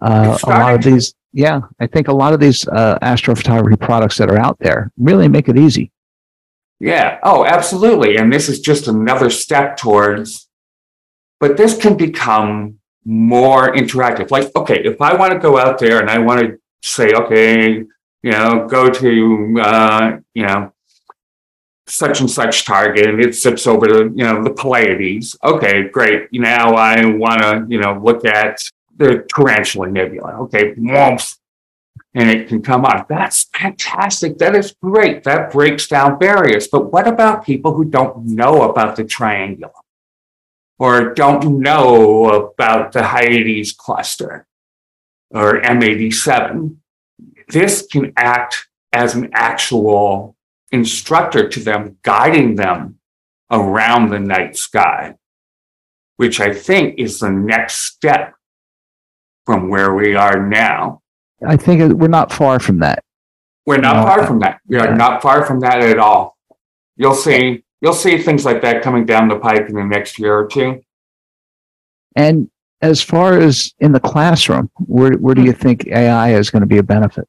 uh, 0.00 0.38
a 0.44 0.48
lot 0.48 0.74
of 0.74 0.84
these? 0.84 1.12
Yeah, 1.32 1.62
I 1.80 1.88
think 1.88 2.06
a 2.06 2.14
lot 2.14 2.34
of 2.34 2.38
these 2.38 2.68
uh, 2.68 3.00
astrophotography 3.02 3.80
products 3.80 4.16
that 4.18 4.30
are 4.30 4.38
out 4.38 4.60
there 4.60 4.92
really 4.96 5.26
make 5.26 5.48
it 5.48 5.58
easy. 5.58 5.90
Yeah. 6.78 7.18
Oh, 7.24 7.44
absolutely. 7.44 8.16
And 8.16 8.32
this 8.32 8.48
is 8.48 8.60
just 8.60 8.86
another 8.86 9.28
step 9.28 9.76
towards, 9.76 10.45
but 11.40 11.56
this 11.56 11.76
can 11.76 11.96
become 11.96 12.78
more 13.04 13.72
interactive. 13.74 14.30
Like, 14.30 14.54
okay, 14.56 14.82
if 14.84 15.00
I 15.00 15.14
want 15.14 15.32
to 15.32 15.38
go 15.38 15.58
out 15.58 15.78
there 15.78 16.00
and 16.00 16.10
I 16.10 16.18
want 16.18 16.40
to 16.40 16.58
say, 16.82 17.12
okay, 17.12 17.84
you 18.22 18.32
know, 18.32 18.66
go 18.68 18.90
to, 18.90 19.60
uh, 19.60 20.18
you 20.34 20.46
know, 20.46 20.72
such 21.86 22.20
and 22.20 22.28
such 22.28 22.64
target 22.64 23.06
and 23.06 23.20
it 23.20 23.34
sits 23.34 23.66
over 23.66 23.86
the, 23.86 24.12
you 24.16 24.24
know, 24.24 24.42
the 24.42 24.50
Pleiades. 24.50 25.36
Okay, 25.44 25.88
great. 25.88 26.28
Now 26.32 26.74
I 26.74 27.04
want 27.06 27.42
to, 27.42 27.64
you 27.68 27.80
know, 27.80 28.00
look 28.02 28.24
at 28.24 28.60
the 28.96 29.24
Tarantula 29.32 29.88
Nebula. 29.88 30.40
Okay, 30.42 30.74
whoops. 30.76 31.38
And 32.14 32.30
it 32.30 32.48
can 32.48 32.62
come 32.62 32.84
on. 32.86 33.04
That's 33.08 33.44
fantastic. 33.54 34.38
That 34.38 34.56
is 34.56 34.74
great. 34.82 35.22
That 35.24 35.52
breaks 35.52 35.86
down 35.86 36.18
barriers. 36.18 36.66
But 36.66 36.90
what 36.90 37.06
about 37.06 37.44
people 37.44 37.74
who 37.74 37.84
don't 37.84 38.24
know 38.24 38.62
about 38.70 38.96
the 38.96 39.04
triangular? 39.04 39.72
Or 40.78 41.14
don't 41.14 41.60
know 41.60 42.30
about 42.30 42.92
the 42.92 43.02
Hyades 43.02 43.72
cluster 43.72 44.46
or 45.30 45.60
M87, 45.60 46.76
this 47.48 47.86
can 47.86 48.12
act 48.16 48.68
as 48.92 49.14
an 49.14 49.30
actual 49.32 50.36
instructor 50.72 51.48
to 51.48 51.60
them, 51.60 51.96
guiding 52.02 52.56
them 52.56 52.98
around 53.50 54.10
the 54.10 54.18
night 54.18 54.56
sky, 54.56 55.14
which 56.16 56.40
I 56.40 56.52
think 56.52 56.98
is 56.98 57.20
the 57.20 57.30
next 57.30 57.82
step 57.82 58.34
from 59.44 59.68
where 59.68 59.94
we 59.94 60.14
are 60.14 60.46
now. 60.46 61.02
I 61.46 61.56
think 61.56 61.92
we're 61.94 62.08
not 62.08 62.32
far 62.32 62.58
from 62.58 62.80
that. 62.80 63.04
We're 63.66 63.78
not 63.78 63.96
no, 63.96 64.02
far 64.02 64.26
from 64.26 64.38
that. 64.40 64.60
We 64.66 64.78
are 64.78 64.88
yeah. 64.88 64.94
not 64.94 65.22
far 65.22 65.44
from 65.44 65.60
that 65.60 65.80
at 65.80 65.98
all. 65.98 66.36
You'll 66.96 67.14
see 67.14 67.64
you'll 67.86 67.94
see 67.94 68.18
things 68.18 68.44
like 68.44 68.62
that 68.62 68.82
coming 68.82 69.06
down 69.06 69.28
the 69.28 69.38
pipe 69.38 69.68
in 69.68 69.76
the 69.76 69.84
next 69.84 70.18
year 70.18 70.36
or 70.36 70.48
two. 70.48 70.82
And 72.16 72.50
as 72.82 73.00
far 73.00 73.38
as 73.38 73.72
in 73.78 73.92
the 73.92 74.00
classroom, 74.00 74.72
where, 74.86 75.12
where 75.12 75.36
do 75.36 75.44
you 75.44 75.52
hmm. 75.52 75.60
think 75.60 75.86
AI 75.86 76.32
is 76.32 76.50
going 76.50 76.62
to 76.62 76.66
be 76.66 76.78
a 76.78 76.82
benefit? 76.82 77.28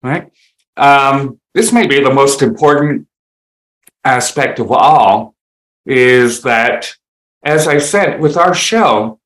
Right. 0.00 0.30
Um, 0.76 1.40
this 1.52 1.72
may 1.72 1.88
be 1.88 1.98
the 1.98 2.14
most 2.14 2.42
important 2.42 3.08
aspect 4.04 4.60
of 4.60 4.70
all 4.70 5.34
is 5.84 6.42
that, 6.42 6.94
as 7.42 7.66
I 7.66 7.78
said, 7.78 8.20
with 8.20 8.36
our 8.36 8.54
show, 8.54 9.18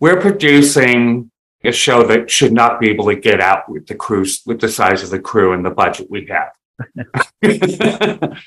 we're 0.00 0.18
producing 0.18 1.30
a 1.62 1.72
show 1.72 2.04
that 2.04 2.30
should 2.30 2.54
not 2.54 2.80
be 2.80 2.88
able 2.88 3.04
to 3.06 3.16
get 3.16 3.42
out 3.42 3.68
with 3.68 3.86
the 3.86 3.94
crew, 3.94 4.24
with 4.46 4.62
the 4.62 4.68
size 4.70 5.02
of 5.02 5.10
the 5.10 5.20
crew 5.20 5.52
and 5.52 5.62
the 5.62 5.70
budget 5.70 6.10
we 6.10 6.26
have. 6.26 6.52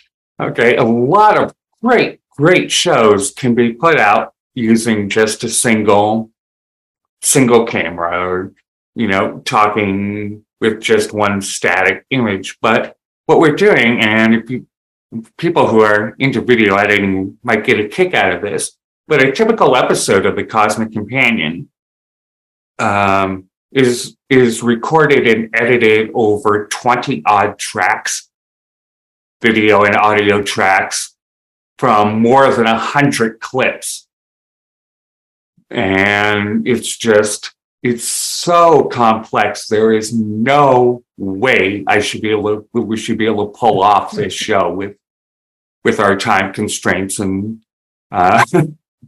okay. 0.41 0.77
A 0.77 0.84
lot 0.84 1.38
of 1.38 1.53
great, 1.82 2.22
great 2.32 2.72
shows 2.72 3.32
can 3.32 3.56
be 3.56 3.74
put 3.74 4.00
out 4.00 4.34
using 4.54 5.10
just 5.10 5.44
a 5.44 5.50
single 5.50 6.32
single 7.22 7.65
camera 7.65 8.18
or 8.26 8.54
you 8.96 9.08
know 9.08 9.39
talking 9.39 10.46
with 10.62 10.82
just 10.82 11.13
one 11.13 11.42
static 11.42 12.06
image. 12.10 12.58
But 12.62 12.98
what 13.26 13.39
we're 13.39 13.56
doing 13.56 14.00
and 14.02 14.34
if 14.34 14.50
you, 14.50 14.65
people 15.38 15.68
who 15.68 15.82
are 15.82 16.15
into 16.20 16.42
video 16.42 16.76
editing 16.76 17.38
might 17.44 17.65
get 17.65 17.80
a 17.80 17.88
kick 17.88 18.13
out 18.13 18.34
of 18.34 18.42
this 18.42 18.78
but 19.10 19.24
a 19.24 19.32
typical 19.32 19.76
episode 19.76 20.28
of 20.28 20.36
the 20.36 20.44
cosmic 20.44 20.92
companion 20.94 21.68
um, 22.78 23.50
is 23.72 24.15
is 24.30 24.62
recorded 24.62 25.28
and 25.28 25.50
edited 25.54 26.12
over 26.13 26.68
20 26.68 27.24
odd 27.26 27.58
tracks 27.58 28.30
video 29.42 29.84
and 29.84 29.98
audio 29.98 30.42
tracks 30.42 31.15
from 31.80 32.22
more 32.22 32.54
than 32.54 32.68
a 32.68 32.74
100 32.74 33.39
clips 33.39 34.10
and 35.70 36.68
it's 36.68 36.98
just, 36.98 37.54
it's 37.84 38.04
so 38.04 38.86
complex. 38.86 39.68
There 39.68 39.94
is 39.94 40.13
no 40.13 41.04
way 41.18 41.84
I 41.88 42.00
should 42.00 42.22
be 42.22 42.32
able 42.32 42.63
to, 42.74 42.82
we 42.82 42.98
should 42.98 43.18
be 43.18 43.28
able 43.28 43.52
to 43.52 43.58
pull 43.58 43.82
off 43.82 44.12
this 44.12 44.34
show 44.48 44.72
with, 44.72 44.96
with 45.84 46.00
our 46.00 46.15
time 46.15 46.54
constraints 46.54 47.20
and, 47.20 47.62
uh, 48.12 48.44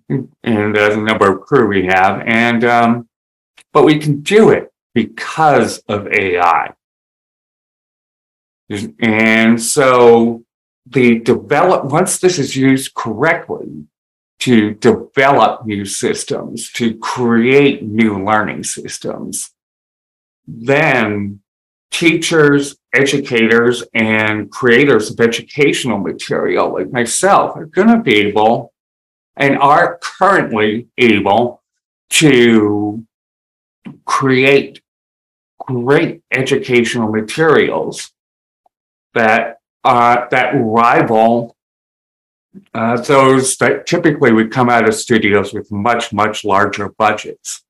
and 0.09 0.77
uh, 0.77 0.89
the 0.89 0.97
number 0.97 1.31
of 1.31 1.41
crew 1.41 1.67
we 1.67 1.87
have. 1.87 2.21
And, 2.25 2.63
um, 2.63 3.09
but 3.73 3.83
we 3.83 3.99
can 3.99 4.21
do 4.21 4.49
it 4.49 4.71
because 4.93 5.79
of 5.87 6.07
AI. 6.07 6.73
And 9.01 9.61
so 9.61 10.45
the 10.85 11.19
develop, 11.19 11.85
once 11.85 12.19
this 12.19 12.39
is 12.39 12.55
used 12.55 12.93
correctly, 12.93 13.85
to 14.39 14.73
develop 14.73 15.65
new 15.67 15.85
systems, 15.85 16.71
to 16.71 16.97
create 16.97 17.83
new 17.83 18.23
learning 18.23 18.63
systems, 18.63 19.51
then 20.47 21.39
teachers, 21.91 22.75
educators, 22.93 23.83
and 23.93 24.49
creators 24.49 25.11
of 25.11 25.19
educational 25.19 25.99
material 25.99 26.73
like 26.73 26.91
myself 26.91 27.55
are 27.55 27.67
going 27.67 27.89
to 27.89 27.99
be 27.99 28.17
able 28.17 28.73
and 29.35 29.57
are 29.59 29.99
currently 30.01 30.87
able 30.97 31.61
to 32.09 33.05
create 34.05 34.81
great 35.59 36.21
educational 36.31 37.11
materials 37.11 38.11
that 39.13 39.60
uh, 39.83 40.27
that 40.29 40.51
rival 40.55 41.55
uh, 42.73 42.99
those 43.01 43.57
that 43.57 43.85
typically 43.85 44.31
would 44.31 44.51
come 44.51 44.69
out 44.69 44.87
of 44.87 44.95
studios 44.95 45.53
with 45.53 45.71
much, 45.71 46.11
much 46.11 46.43
larger 46.43 46.89
budgets. 46.89 47.63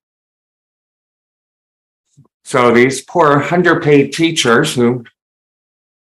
So 2.44 2.74
these 2.74 3.02
poor 3.02 3.44
underpaid 3.44 4.14
teachers 4.14 4.74
who 4.76 5.06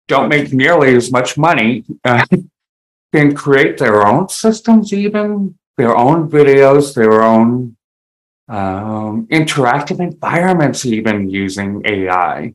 don't 0.09 0.29
make 0.29 0.53
nearly 0.53 0.95
as 0.95 1.11
much 1.11 1.37
money 1.37 1.85
uh, 2.05 2.25
can 3.15 3.35
create 3.35 3.79
their 3.79 4.07
own 4.07 4.29
systems, 4.29 4.93
even 4.93 5.59
their 5.77 5.97
own 5.97 6.31
videos, 6.31 6.95
their 6.95 7.23
own 7.23 7.77
um, 8.49 9.27
interactive 9.29 10.01
environments, 10.01 10.85
even 10.87 11.29
using 11.29 11.83
AI, 11.85 12.55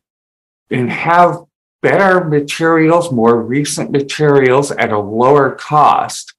and 0.70 0.90
have 0.90 1.44
better 1.82 2.24
materials, 2.24 3.12
more 3.12 3.42
recent 3.42 3.92
materials 3.92 4.72
at 4.72 4.92
a 4.92 5.00
lower 5.00 5.56
cost, 5.56 6.34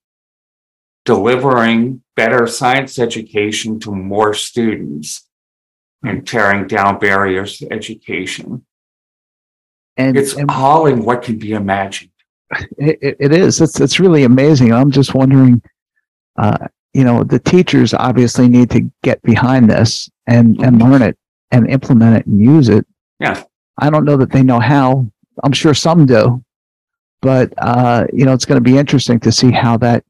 delivering 1.04 2.02
better 2.16 2.46
science 2.46 2.98
education 2.98 3.80
to 3.80 3.90
more 3.90 4.34
students 4.34 5.26
and 6.04 6.26
tearing 6.26 6.66
down 6.66 6.98
barriers 6.98 7.58
to 7.58 7.72
education. 7.72 8.64
And 9.96 10.16
it's 10.16 10.34
and 10.34 10.50
all 10.50 10.86
in 10.86 11.04
what 11.04 11.22
can 11.22 11.38
be 11.38 11.52
imagined. 11.52 12.10
It, 12.78 13.16
it 13.18 13.32
is. 13.32 13.60
It's, 13.60 13.80
it's 13.80 14.00
really 14.00 14.24
amazing. 14.24 14.72
I'm 14.72 14.90
just 14.90 15.14
wondering, 15.14 15.62
uh, 16.36 16.68
you 16.92 17.04
know, 17.04 17.24
the 17.24 17.38
teachers 17.38 17.94
obviously 17.94 18.48
need 18.48 18.70
to 18.70 18.90
get 19.02 19.22
behind 19.22 19.70
this 19.70 20.10
and, 20.26 20.60
and 20.62 20.80
learn 20.80 21.02
it 21.02 21.16
and 21.50 21.68
implement 21.68 22.18
it 22.18 22.26
and 22.26 22.40
use 22.40 22.68
it. 22.68 22.86
Yeah. 23.20 23.42
I 23.78 23.90
don't 23.90 24.04
know 24.04 24.16
that 24.18 24.30
they 24.30 24.42
know 24.42 24.60
how 24.60 25.10
I'm 25.42 25.52
sure 25.52 25.74
some 25.74 26.06
do, 26.06 26.42
but 27.20 27.52
uh, 27.58 28.06
you 28.12 28.24
know, 28.24 28.32
it's 28.32 28.44
going 28.44 28.62
to 28.62 28.70
be 28.70 28.78
interesting 28.78 29.20
to 29.20 29.32
see 29.32 29.50
how 29.50 29.76
that 29.78 30.04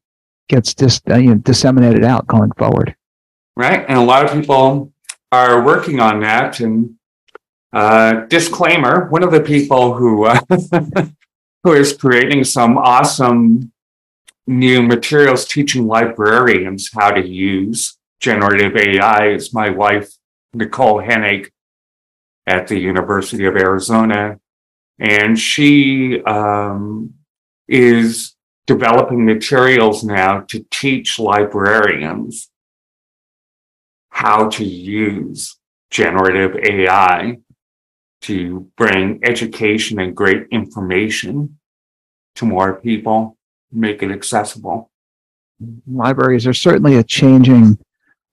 gets 0.48 0.74
dis- 0.74 1.00
uh, 1.10 1.16
you 1.16 1.30
know, 1.30 1.36
disseminated 1.36 2.04
out 2.04 2.26
going 2.26 2.52
forward. 2.52 2.94
Right, 3.56 3.84
and 3.88 3.98
a 3.98 4.02
lot 4.02 4.24
of 4.24 4.32
people 4.32 4.92
are 5.30 5.62
working 5.64 6.00
on 6.00 6.20
that, 6.20 6.60
and 6.60 6.96
Uh, 7.72 8.26
disclaimer: 8.28 9.08
One 9.08 9.24
of 9.24 9.32
the 9.32 9.40
people 9.40 9.94
who 9.94 10.26
uh, 10.26 10.40
who 11.64 11.72
is 11.72 11.96
creating 11.96 12.44
some 12.44 12.76
awesome 12.76 13.72
new 14.46 14.82
materials 14.82 15.46
teaching 15.46 15.86
librarians 15.86 16.90
how 16.92 17.10
to 17.12 17.26
use 17.26 17.96
generative 18.20 18.76
AI 18.76 19.28
is 19.32 19.54
my 19.54 19.70
wife, 19.70 20.10
Nicole 20.52 21.00
Hennig, 21.00 21.48
at 22.46 22.68
the 22.68 22.76
University 22.76 23.46
of 23.46 23.56
Arizona. 23.56 24.38
And 24.98 25.38
she 25.38 26.22
um, 26.22 27.14
is 27.68 28.34
developing 28.66 29.24
materials 29.24 30.04
now 30.04 30.40
to 30.40 30.64
teach 30.70 31.18
librarians 31.18 32.50
how 34.10 34.48
to 34.48 34.64
use 34.64 35.58
generative 35.90 36.56
AI 36.56 37.38
to 38.22 38.70
bring 38.76 39.18
education 39.24 39.98
and 39.98 40.14
great 40.16 40.46
information 40.50 41.58
to 42.36 42.46
more 42.46 42.74
people, 42.74 43.36
make 43.72 44.02
it 44.02 44.10
accessible. 44.10 44.90
Libraries 45.86 46.46
are 46.46 46.54
certainly 46.54 46.96
a 46.96 47.02
changing 47.02 47.78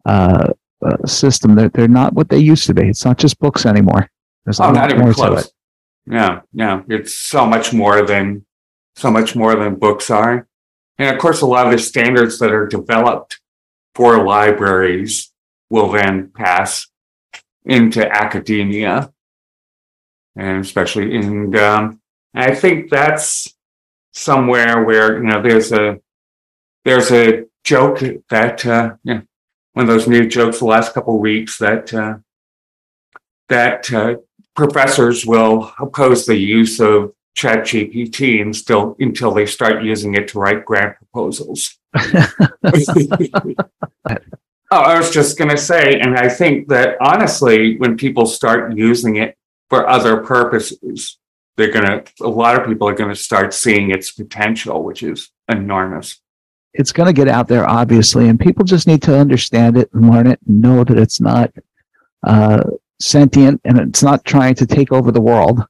uh, 0.05 0.51
uh, 0.85 1.05
system. 1.05 1.55
They're, 1.55 1.69
they're 1.69 1.87
not 1.87 2.13
what 2.13 2.29
they 2.29 2.37
used 2.37 2.65
to 2.67 2.73
be. 2.73 2.87
It's 2.87 3.05
not 3.05 3.17
just 3.17 3.39
books 3.39 3.65
anymore. 3.65 4.09
There's 4.45 4.59
a 4.59 4.65
oh, 4.65 4.71
not 4.71 4.91
even 4.91 5.11
close. 5.13 5.51
Yeah, 6.05 6.41
yeah. 6.53 6.81
It's 6.89 7.17
so 7.17 7.45
much 7.45 7.73
more 7.73 8.05
than 8.05 8.45
so 8.95 9.11
much 9.11 9.35
more 9.35 9.55
than 9.55 9.75
books 9.75 10.09
are. 10.09 10.47
And 10.97 11.15
of 11.15 11.21
course, 11.21 11.41
a 11.41 11.45
lot 11.45 11.67
of 11.67 11.71
the 11.71 11.79
standards 11.79 12.39
that 12.39 12.51
are 12.51 12.67
developed 12.67 13.39
for 13.95 14.23
libraries 14.23 15.31
will 15.69 15.91
then 15.91 16.31
pass 16.35 16.87
into 17.65 18.05
academia 18.11 19.13
and 20.39 20.63
especially 20.63 21.15
in 21.15 21.55
um, 21.57 21.99
I 22.33 22.55
think 22.55 22.89
that's 22.89 23.53
somewhere 24.13 24.83
where 24.83 25.17
you 25.17 25.29
know 25.29 25.41
there's 25.41 25.71
a 25.71 25.99
there's 26.85 27.11
a 27.11 27.45
joke 27.63 27.99
that 28.29 28.65
uh, 28.65 28.95
know, 29.03 29.21
one 29.73 29.83
of 29.83 29.87
those 29.87 30.07
new 30.07 30.27
jokes 30.27 30.59
the 30.59 30.65
last 30.65 30.93
couple 30.93 31.15
of 31.15 31.21
weeks 31.21 31.57
that 31.59 31.93
uh, 31.93 32.17
that 33.49 33.91
uh, 33.93 34.15
professors 34.59 35.25
will 35.25 35.73
oppose 35.79 36.25
the 36.25 36.35
use 36.35 36.79
of 36.79 37.13
ChatGPT 37.37 38.41
and 38.41 38.53
still 38.53 38.95
until 38.99 39.33
they 39.33 39.45
start 39.45 39.83
using 39.83 40.15
it 40.15 40.27
to 40.29 40.39
write 40.39 40.65
grant 40.65 40.97
proposals. 40.97 41.77
Oh, 44.71 44.81
I 44.81 44.99
was 44.99 45.09
just 45.09 45.35
going 45.35 45.49
to 45.49 45.57
say, 45.57 45.99
and 45.99 46.15
I 46.15 46.29
think 46.29 46.67
that 46.67 46.95
honestly, 47.01 47.77
when 47.77 47.97
people 47.97 48.27
start 48.27 48.77
using 48.77 49.15
it 49.15 49.35
for 49.67 49.89
other 49.89 50.17
purposes, 50.17 51.17
they're 51.57 51.71
going 51.71 51.85
to, 51.87 52.03
a 52.21 52.27
lot 52.27 52.55
of 52.55 52.67
people 52.67 52.87
are 52.87 52.93
going 52.93 53.09
to 53.09 53.15
start 53.15 53.51
seeing 53.55 53.89
its 53.89 54.11
potential, 54.11 54.83
which 54.83 55.01
is 55.01 55.31
enormous. 55.51 56.21
It's 56.75 56.91
going 56.91 57.07
to 57.07 57.13
get 57.13 57.27
out 57.27 57.47
there, 57.47 57.67
obviously, 57.67 58.29
and 58.29 58.39
people 58.39 58.63
just 58.63 58.85
need 58.85 59.01
to 59.01 59.17
understand 59.17 59.75
it 59.75 59.91
and 59.91 60.07
learn 60.07 60.27
it 60.27 60.39
and 60.47 60.61
know 60.61 60.83
that 60.83 60.99
it's 60.99 61.19
not 61.19 61.51
uh, 62.21 62.61
sentient 62.99 63.61
and 63.65 63.79
it's 63.79 64.03
not 64.03 64.25
trying 64.25 64.55
to 64.55 64.65
take 64.65 64.91
over 64.91 65.11
the 65.11 65.21
world. 65.21 65.63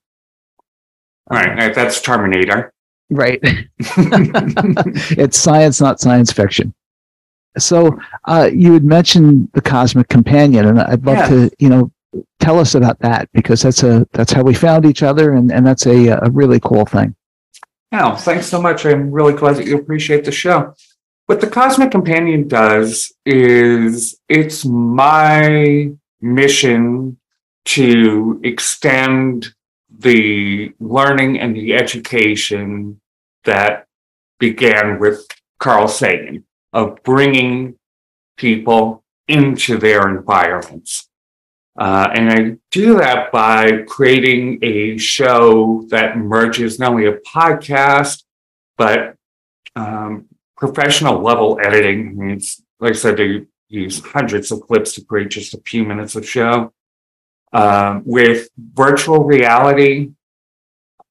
Right. 1.29 1.73
That's 1.73 2.01
Terminator. 2.01 2.73
Right. 3.09 3.39
it's 3.79 5.37
science, 5.37 5.79
not 5.81 5.99
science 5.99 6.31
fiction. 6.31 6.73
So 7.57 7.97
uh, 8.25 8.49
you 8.53 8.73
had 8.73 8.83
mentioned 8.83 9.49
the 9.53 9.61
Cosmic 9.61 10.07
Companion, 10.07 10.67
and 10.67 10.79
I'd 10.79 11.05
love 11.05 11.17
yeah. 11.17 11.27
to, 11.27 11.51
you 11.59 11.69
know, 11.69 11.91
tell 12.39 12.59
us 12.59 12.75
about 12.75 12.99
that 12.99 13.29
because 13.33 13.61
that's 13.61 13.83
a 13.83 14.07
that's 14.13 14.31
how 14.31 14.43
we 14.43 14.53
found 14.53 14.85
each 14.85 15.03
other, 15.03 15.33
and 15.33 15.51
and 15.51 15.65
that's 15.65 15.85
a 15.85 16.07
a 16.09 16.29
really 16.29 16.59
cool 16.59 16.85
thing. 16.85 17.15
Yeah, 17.91 18.15
thanks 18.15 18.45
so 18.45 18.61
much. 18.61 18.85
I'm 18.85 19.11
really 19.11 19.33
glad 19.33 19.55
that 19.55 19.65
you 19.65 19.77
appreciate 19.77 20.23
the 20.23 20.31
show. 20.31 20.75
What 21.25 21.41
the 21.41 21.47
Cosmic 21.47 21.91
Companion 21.91 22.47
does 22.47 23.11
is 23.25 24.19
it's 24.29 24.65
my 24.65 25.91
mission 26.21 27.17
to 27.65 28.39
extend 28.43 29.53
the 29.99 30.71
learning 30.79 31.39
and 31.39 31.55
the 31.55 31.73
education 31.73 32.99
that 33.45 33.88
began 34.39 34.99
with 34.99 35.25
Carl 35.60 35.88
Sagan 35.88 36.45
of 36.73 37.01
bringing 37.03 37.75
people 38.38 39.03
into 39.27 39.77
their 39.77 40.08
environments. 40.10 41.10
Uh, 41.77 42.10
and 42.13 42.29
I 42.29 42.58
do 42.71 42.97
that 42.97 43.32
by 43.32 43.84
creating 43.88 44.60
a 44.62 44.97
show 44.97 45.86
that 45.89 46.17
merges 46.17 46.79
not 46.79 46.91
only 46.91 47.08
a 47.08 47.17
podcast, 47.19 48.23
but 48.77 49.15
um, 49.75 50.25
professional 50.58 51.21
level 51.21 51.60
editing. 51.63 52.10
I 52.10 52.12
mean, 52.12 52.32
it's, 52.32 52.62
like 52.79 52.91
I 52.91 52.95
said, 52.95 53.17
they 53.17 53.45
use 53.69 54.03
hundreds 54.03 54.51
of 54.51 54.62
clips 54.62 54.93
to 54.95 55.05
create 55.05 55.29
just 55.29 55.53
a 55.53 55.62
few 55.65 55.84
minutes 55.84 56.15
of 56.15 56.27
show. 56.27 56.73
Uh, 57.51 58.01
with 58.05 58.49
virtual 58.58 59.23
reality, 59.23 60.12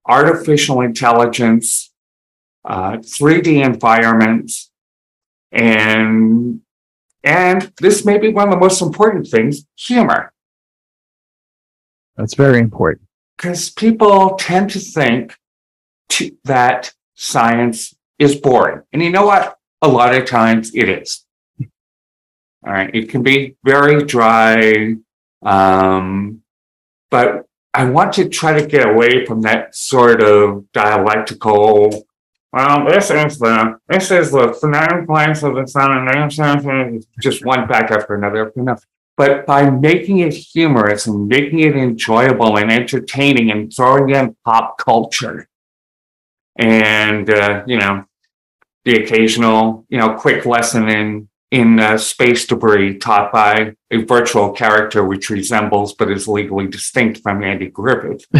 artificial 0.06 0.82
intelligence, 0.82 1.92
uh, 2.64 2.92
3D 2.98 3.64
environments, 3.64 4.70
and 5.50 6.60
and 7.24 7.72
this 7.80 8.04
may 8.04 8.18
be 8.18 8.28
one 8.28 8.48
of 8.48 8.54
the 8.54 8.60
most 8.60 8.80
important 8.80 9.26
things 9.26 9.66
humor. 9.76 10.32
That's 12.16 12.34
very 12.34 12.60
important. 12.60 13.08
Because 13.36 13.70
people 13.70 14.36
tend 14.36 14.70
to 14.70 14.78
think 14.78 15.36
to, 16.10 16.30
that 16.44 16.92
science 17.16 17.94
is 18.20 18.36
boring. 18.36 18.82
And 18.92 19.02
you 19.02 19.10
know 19.10 19.26
what? 19.26 19.56
A 19.82 19.88
lot 19.88 20.14
of 20.14 20.24
times 20.24 20.72
it 20.74 20.88
is 20.88 21.24
all 22.66 22.72
right 22.72 22.94
it 22.94 23.08
can 23.08 23.22
be 23.22 23.56
very 23.64 24.04
dry 24.04 24.94
um, 25.42 26.42
but 27.10 27.46
i 27.74 27.84
want 27.84 28.12
to 28.12 28.28
try 28.28 28.58
to 28.58 28.66
get 28.66 28.88
away 28.88 29.24
from 29.24 29.42
that 29.42 29.74
sort 29.74 30.22
of 30.22 30.70
dialectical 30.72 32.06
well, 32.52 32.86
this 32.86 33.10
is 33.10 33.38
the 33.38 33.78
this 33.88 34.10
is 34.10 34.30
the 34.30 34.58
nine 34.64 35.06
planets 35.06 35.42
of 35.42 35.54
the 35.54 35.66
sun, 35.66 36.08
and 36.08 37.06
just 37.20 37.44
one 37.44 37.68
back 37.68 37.90
after 37.90 38.14
another 38.14 38.48
enough. 38.56 38.82
But 39.18 39.44
by 39.44 39.68
making 39.68 40.20
it 40.20 40.32
humorous 40.32 41.06
and 41.06 41.28
making 41.28 41.60
it 41.60 41.76
enjoyable 41.76 42.56
and 42.56 42.72
entertaining 42.72 43.50
and 43.50 43.74
throwing 43.74 44.10
in 44.10 44.34
pop 44.46 44.78
culture, 44.78 45.46
and 46.56 47.28
uh, 47.28 47.64
you 47.66 47.76
know, 47.76 48.06
the 48.86 49.02
occasional 49.02 49.84
you 49.90 49.98
know 49.98 50.14
quick 50.14 50.46
lesson 50.46 50.88
in 50.88 51.28
in 51.50 51.80
uh, 51.80 51.96
space 51.96 52.46
debris 52.46 52.98
taught 52.98 53.32
by 53.32 53.74
a 53.90 53.98
virtual 54.04 54.52
character 54.52 55.04
which 55.04 55.30
resembles 55.30 55.94
but 55.94 56.10
is 56.10 56.28
legally 56.28 56.66
distinct 56.66 57.22
from 57.22 57.42
Andy 57.42 57.68
Griffith. 57.68 58.26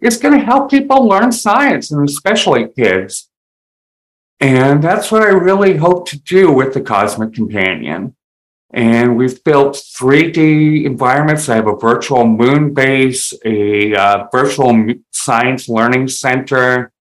it's 0.00 0.18
going 0.18 0.38
to 0.38 0.44
help 0.44 0.70
people 0.70 1.08
learn 1.08 1.32
science 1.32 1.90
and 1.90 2.08
especially 2.08 2.68
kids. 2.68 3.30
And 4.38 4.82
that's 4.82 5.10
what 5.10 5.22
I 5.22 5.28
really 5.28 5.76
hope 5.76 6.08
to 6.10 6.18
do 6.18 6.52
with 6.52 6.74
the 6.74 6.80
Cosmic 6.80 7.32
Companion. 7.32 8.14
And 8.72 9.16
we've 9.16 9.42
built 9.44 9.74
3D 9.74 10.84
environments. 10.84 11.48
I 11.48 11.54
have 11.56 11.68
a 11.68 11.76
virtual 11.76 12.26
moon 12.26 12.74
base, 12.74 13.32
a 13.44 13.94
uh, 13.94 14.26
virtual 14.32 14.86
science 15.12 15.68
learning 15.68 16.08
center, 16.08 16.92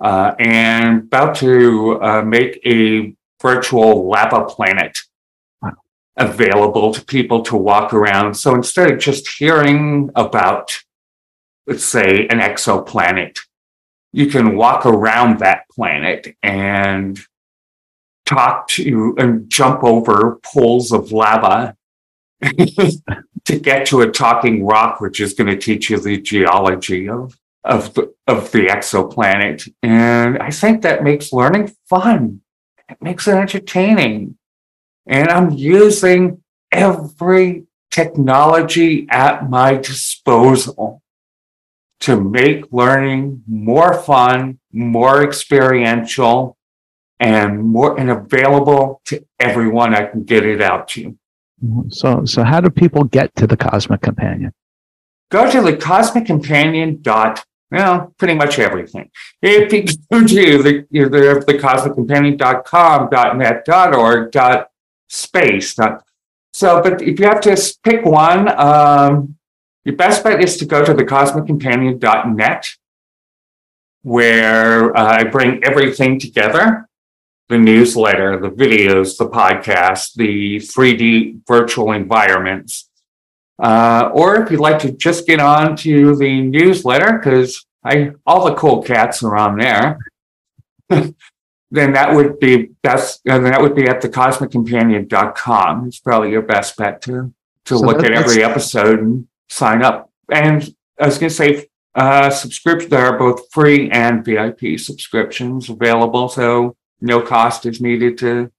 uh, 0.00 0.34
and 0.38 1.02
about 1.04 1.34
to 1.36 2.02
uh, 2.02 2.22
make 2.22 2.60
a 2.66 3.14
virtual 3.42 4.08
lava 4.08 4.44
planet 4.44 4.96
available 6.16 6.92
to 6.92 7.04
people 7.04 7.42
to 7.42 7.56
walk 7.56 7.94
around. 7.94 8.34
So 8.34 8.54
instead 8.54 8.90
of 8.90 8.98
just 8.98 9.28
hearing 9.28 10.10
about 10.14 10.82
let's 11.70 11.84
say, 11.84 12.26
an 12.26 12.40
exoplanet, 12.40 13.38
you 14.12 14.26
can 14.26 14.56
walk 14.56 14.84
around 14.84 15.38
that 15.38 15.68
planet 15.70 16.34
and 16.42 17.18
talk 18.26 18.66
to 18.68 19.14
and 19.18 19.48
jump 19.48 19.84
over 19.84 20.40
pools 20.42 20.90
of 20.90 21.12
lava 21.12 21.76
to 22.42 23.58
get 23.60 23.86
to 23.86 24.00
a 24.00 24.10
talking 24.10 24.66
rock, 24.66 25.00
which 25.00 25.20
is 25.20 25.34
going 25.34 25.46
to 25.46 25.56
teach 25.56 25.90
you 25.90 25.98
the 26.00 26.20
geology 26.20 27.08
of 27.08 27.38
of 27.64 27.94
the, 27.94 28.14
of 28.26 28.52
the 28.52 28.66
exoplanet. 28.66 29.72
And 29.82 30.38
I 30.38 30.50
think 30.50 30.82
that 30.82 31.02
makes 31.02 31.32
learning 31.32 31.74
fun. 31.88 32.40
It 32.88 32.98
makes 33.00 33.28
it 33.28 33.34
entertaining. 33.34 34.36
And 35.06 35.28
I'm 35.28 35.50
using 35.50 36.42
every 36.72 37.66
technology 37.90 39.06
at 39.10 39.48
my 39.50 39.74
disposal 39.74 41.02
to 42.00 42.20
make 42.20 42.72
learning 42.72 43.42
more 43.46 43.94
fun, 43.94 44.58
more 44.72 45.22
experiential, 45.22 46.56
and 47.18 47.62
more 47.62 48.00
and 48.00 48.10
available 48.10 49.02
to 49.04 49.24
everyone 49.38 49.94
I 49.94 50.06
can 50.06 50.24
get 50.24 50.46
it 50.46 50.62
out 50.62 50.88
to. 50.88 51.18
So, 51.88 52.24
so 52.24 52.42
how 52.42 52.62
do 52.62 52.70
people 52.70 53.04
get 53.04 53.36
to 53.36 53.46
the 53.46 53.56
Cosmic 53.56 54.00
Companion? 54.00 54.54
Go 55.30 55.50
to 55.50 55.60
the 55.60 55.76
Cosmic 55.76 56.24
Companion 56.24 57.02
dot 57.02 57.44
well, 57.70 58.12
pretty 58.18 58.34
much 58.34 58.58
everything. 58.58 59.10
If 59.40 59.72
you 59.72 59.82
go 60.10 60.26
to 60.26 60.62
the, 60.62 60.86
the, 60.90 61.44
the 61.46 61.54
cosmiccompanion.com, 61.54 63.38
.net, 63.38 63.68
.org, 63.68 64.66
.space. 65.08 65.74
Dot, 65.74 66.04
so, 66.52 66.82
but 66.82 67.00
if 67.00 67.20
you 67.20 67.26
have 67.26 67.40
to 67.42 67.74
pick 67.84 68.04
one, 68.04 68.48
um, 68.58 69.36
your 69.84 69.96
best 69.96 70.24
bet 70.24 70.42
is 70.42 70.56
to 70.58 70.66
go 70.66 70.84
to 70.84 70.92
the 70.92 71.04
cosmiccompanion.net, 71.04 72.68
where 74.02 74.96
uh, 74.96 75.04
I 75.04 75.24
bring 75.24 75.62
everything 75.64 76.18
together 76.18 76.88
the 77.48 77.58
newsletter, 77.58 78.38
the 78.38 78.48
videos, 78.48 79.18
the 79.18 79.28
podcast, 79.28 80.14
the 80.14 80.56
3D 80.58 81.40
virtual 81.48 81.90
environments. 81.90 82.89
Uh, 83.60 84.10
or 84.14 84.42
if 84.42 84.50
you'd 84.50 84.60
like 84.60 84.78
to 84.80 84.92
just 84.92 85.26
get 85.26 85.40
on 85.40 85.76
to 85.76 86.16
the 86.16 86.40
newsletter, 86.40 87.18
because 87.18 87.66
I 87.84 88.12
all 88.26 88.46
the 88.46 88.54
cool 88.54 88.82
cats 88.82 89.22
are 89.22 89.36
on 89.36 89.58
there, 89.58 89.98
then 90.88 91.12
that 91.70 92.14
would 92.14 92.38
be 92.40 92.70
best. 92.82 93.20
And 93.26 93.44
that 93.46 93.60
would 93.60 93.74
be 93.74 93.86
at 93.86 94.02
thecosmiccompanion.com. 94.02 95.86
It's 95.86 96.00
probably 96.00 96.30
your 96.30 96.42
best 96.42 96.76
bet 96.76 97.02
to 97.02 97.32
to 97.66 97.78
so 97.78 97.84
look 97.84 98.02
at 98.02 98.12
every 98.12 98.42
episode 98.42 99.00
and 99.00 99.28
sign 99.48 99.82
up. 99.82 100.10
And 100.32 100.74
I 100.98 101.06
was 101.06 101.18
going 101.18 101.30
to 101.30 101.34
say, 101.34 101.66
uh, 101.94 102.30
subscription. 102.30 102.90
There 102.90 103.04
are 103.04 103.18
both 103.18 103.52
free 103.52 103.90
and 103.90 104.24
VIP 104.24 104.78
subscriptions 104.78 105.68
available. 105.68 106.28
So 106.28 106.76
no 107.00 107.20
cost 107.20 107.66
is 107.66 107.80
needed 107.80 108.18
to, 108.18 108.50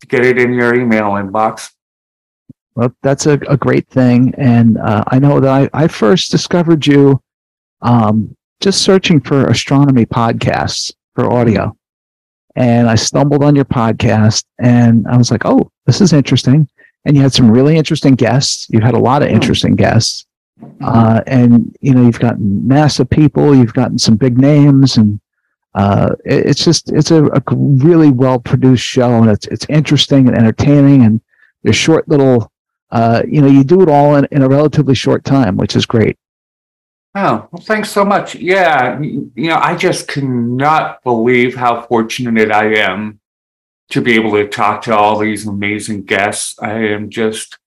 to 0.00 0.06
get 0.06 0.24
it 0.24 0.38
in 0.38 0.54
your 0.54 0.74
email 0.74 1.10
inbox. 1.10 1.70
Well, 2.76 2.94
that's 3.02 3.26
a, 3.26 3.34
a 3.48 3.56
great 3.56 3.88
thing. 3.88 4.34
And 4.36 4.78
uh, 4.78 5.04
I 5.08 5.18
know 5.18 5.40
that 5.40 5.70
I, 5.74 5.84
I 5.84 5.88
first 5.88 6.30
discovered 6.30 6.86
you 6.86 7.22
um, 7.82 8.36
just 8.60 8.82
searching 8.82 9.20
for 9.20 9.46
astronomy 9.46 10.06
podcasts 10.06 10.92
for 11.14 11.32
audio. 11.32 11.76
And 12.56 12.88
I 12.88 12.94
stumbled 12.94 13.44
on 13.44 13.54
your 13.54 13.64
podcast 13.64 14.44
and 14.60 15.06
I 15.08 15.16
was 15.16 15.30
like, 15.30 15.44
oh, 15.44 15.70
this 15.86 16.00
is 16.00 16.12
interesting. 16.12 16.68
And 17.04 17.16
you 17.16 17.22
had 17.22 17.32
some 17.32 17.50
really 17.50 17.76
interesting 17.76 18.14
guests. 18.14 18.68
You've 18.70 18.82
had 18.82 18.94
a 18.94 18.98
lot 18.98 19.22
of 19.22 19.28
hmm. 19.28 19.34
interesting 19.34 19.76
guests. 19.76 20.26
Uh, 20.82 21.20
and, 21.26 21.76
you 21.80 21.92
know, 21.92 22.02
you've 22.02 22.20
gotten 22.20 22.62
NASA 22.62 23.08
people, 23.08 23.54
you've 23.54 23.74
gotten 23.74 23.98
some 23.98 24.16
big 24.16 24.38
names 24.38 24.96
and 24.96 25.20
uh, 25.74 26.14
it's 26.24 26.64
just 26.64 26.92
it's 26.92 27.10
a, 27.10 27.24
a 27.24 27.42
really 27.50 28.10
well 28.10 28.38
produced 28.38 28.84
show 28.84 29.14
and 29.14 29.28
it's 29.28 29.48
it's 29.48 29.66
interesting 29.68 30.28
and 30.28 30.38
entertaining 30.38 31.02
and 31.02 31.20
there's 31.64 31.74
short 31.74 32.08
little 32.08 32.52
uh, 32.94 33.22
you 33.28 33.42
know 33.42 33.48
you 33.48 33.62
do 33.62 33.82
it 33.82 33.90
all 33.90 34.16
in, 34.16 34.26
in 34.30 34.42
a 34.42 34.48
relatively 34.48 34.94
short 34.94 35.24
time 35.24 35.56
which 35.56 35.76
is 35.76 35.84
great. 35.84 36.16
Oh 37.14 37.48
well 37.52 37.62
thanks 37.62 37.90
so 37.90 38.04
much. 38.04 38.34
Yeah 38.34 38.98
you 39.00 39.30
know 39.36 39.56
i 39.56 39.76
just 39.76 40.08
cannot 40.08 41.02
believe 41.04 41.54
how 41.54 41.82
fortunate 41.82 42.50
i 42.50 42.66
am 42.74 43.20
to 43.90 44.00
be 44.00 44.14
able 44.14 44.32
to 44.32 44.48
talk 44.48 44.82
to 44.82 44.96
all 44.96 45.18
these 45.18 45.46
amazing 45.46 46.04
guests. 46.04 46.56
I 46.60 46.72
am 46.72 47.10
just 47.10 47.58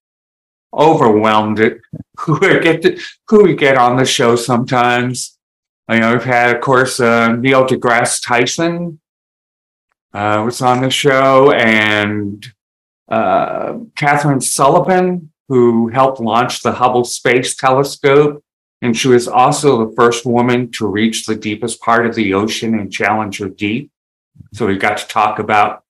overwhelmed 0.74 1.60
at 1.60 1.78
who 2.20 2.36
I 2.44 2.60
get 2.60 2.82
to, 2.84 3.00
who 3.28 3.44
we 3.44 3.56
get 3.56 3.78
on 3.78 3.98
the 3.98 4.06
show 4.06 4.36
sometimes. 4.36 5.38
You 5.90 6.00
know, 6.00 6.14
we've 6.14 6.24
had, 6.24 6.56
of 6.56 6.62
course, 6.62 7.00
uh, 7.00 7.36
Neil 7.36 7.66
deGrasse 7.66 8.22
Tyson 8.26 9.00
uh, 10.14 10.42
was 10.44 10.62
on 10.62 10.82
the 10.82 10.90
show, 10.90 11.52
and 11.52 12.46
uh, 13.10 13.74
Kathryn 13.96 14.42
Sullivan, 14.42 15.32
who 15.48 15.88
helped 15.90 16.20
launch 16.20 16.62
the 16.62 16.74
Hubble 16.74 17.06
Space 17.06 17.56
Telescope. 17.56 18.44
And 18.82 18.96
she 18.96 19.08
was 19.08 19.28
also 19.28 19.86
the 19.86 19.96
first 19.96 20.26
woman 20.26 20.72
to 20.74 20.88
reach 20.88 21.26
the 21.26 21.36
deepest 21.36 21.82
part 21.82 22.06
of 22.06 22.16
the 22.16 22.34
ocean 22.34 22.78
in 22.80 22.92
Challenger 22.92 23.50
Deep. 23.50 23.92
So 24.54 24.68
we 24.68 24.78
got 24.78 24.98
to 24.98 25.08
talk 25.08 25.40
about, 25.40 25.84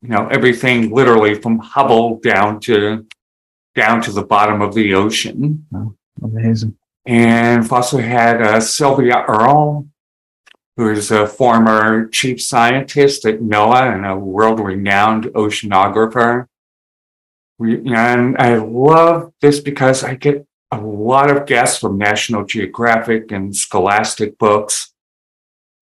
you 0.00 0.08
know, 0.08 0.28
everything 0.28 0.90
literally 0.90 1.34
from 1.34 1.58
Hubble 1.58 2.20
down 2.20 2.60
to 2.60 3.06
down 3.74 4.02
to 4.02 4.12
the 4.12 4.22
bottom 4.22 4.60
of 4.62 4.74
the 4.74 4.94
ocean. 4.94 5.66
Oh, 5.74 5.94
amazing. 6.22 6.76
And 7.06 7.62
we've 7.62 7.72
also 7.72 7.98
had 7.98 8.40
uh, 8.40 8.60
Sylvia 8.60 9.24
Earle, 9.26 9.88
who 10.76 10.90
is 10.90 11.10
a 11.10 11.26
former 11.26 12.08
chief 12.08 12.40
scientist 12.40 13.24
at 13.26 13.40
NOAA 13.40 13.94
and 13.94 14.06
a 14.06 14.16
world 14.16 14.60
renowned 14.60 15.24
oceanographer. 15.24 16.46
We, 17.58 17.76
and 17.92 18.36
I 18.38 18.56
love 18.56 19.32
this 19.40 19.60
because 19.60 20.02
I 20.04 20.14
get 20.14 20.46
a 20.70 20.78
lot 20.80 21.30
of 21.30 21.46
guests 21.46 21.78
from 21.78 21.98
National 21.98 22.44
Geographic 22.44 23.30
and 23.30 23.54
Scholastic 23.54 24.38
books. 24.38 24.92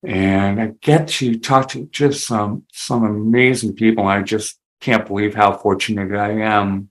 And 0.03 0.61
I 0.61 0.73
get 0.81 1.09
to 1.09 1.39
talk 1.39 1.69
to 1.71 1.87
just 1.87 2.27
some, 2.27 2.65
some 2.73 3.05
amazing 3.05 3.75
people. 3.75 4.07
I 4.07 4.23
just 4.23 4.59
can't 4.81 5.07
believe 5.07 5.35
how 5.35 5.57
fortunate 5.57 6.13
I 6.13 6.33
am 6.41 6.91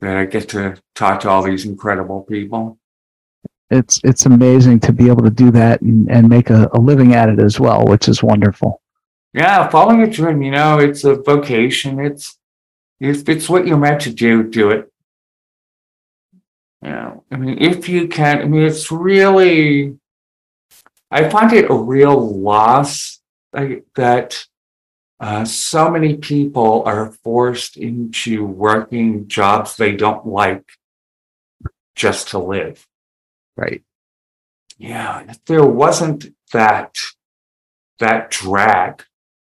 that 0.00 0.16
I 0.16 0.26
get 0.26 0.50
to 0.50 0.76
talk 0.94 1.20
to 1.20 1.30
all 1.30 1.42
these 1.42 1.64
incredible 1.64 2.22
people 2.22 2.78
it's 3.70 4.00
it's 4.04 4.26
amazing 4.26 4.80
to 4.80 4.92
be 4.92 5.08
able 5.08 5.22
to 5.22 5.30
do 5.30 5.50
that 5.50 5.80
and, 5.82 6.10
and 6.10 6.28
make 6.28 6.50
a, 6.50 6.68
a 6.72 6.78
living 6.78 7.14
at 7.14 7.28
it 7.28 7.40
as 7.40 7.58
well, 7.58 7.84
which 7.86 8.08
is 8.08 8.22
wonderful. 8.22 8.80
Yeah, 9.32 9.68
following 9.68 10.02
a 10.02 10.06
dream, 10.06 10.42
you 10.42 10.52
know, 10.52 10.78
it's 10.78 11.04
a 11.04 11.16
vocation. 11.16 11.98
It's 11.98 12.38
if 13.04 13.28
it's 13.28 13.48
what 13.48 13.66
you're 13.66 13.76
meant 13.76 14.02
to 14.02 14.12
do, 14.12 14.42
do 14.42 14.70
it. 14.70 14.90
You 16.82 16.90
know, 16.90 17.24
I 17.30 17.36
mean, 17.36 17.58
if 17.60 17.88
you 17.88 18.08
can, 18.08 18.42
I 18.42 18.44
mean, 18.44 18.62
it's 18.62 18.90
really, 18.90 19.98
I 21.10 21.28
find 21.28 21.52
it 21.52 21.70
a 21.70 21.74
real 21.74 22.18
loss 22.18 23.20
like, 23.52 23.84
that 23.94 24.46
uh, 25.20 25.44
so 25.44 25.90
many 25.90 26.16
people 26.16 26.82
are 26.84 27.12
forced 27.22 27.76
into 27.76 28.44
working 28.44 29.28
jobs 29.28 29.76
they 29.76 29.96
don't 29.96 30.26
like 30.26 30.64
just 31.94 32.28
to 32.28 32.38
live. 32.38 32.86
Right. 33.56 33.82
Yeah, 34.76 35.24
if 35.28 35.44
there 35.44 35.64
wasn't 35.64 36.34
that 36.52 36.96
that 38.00 38.30
drag 38.30 39.04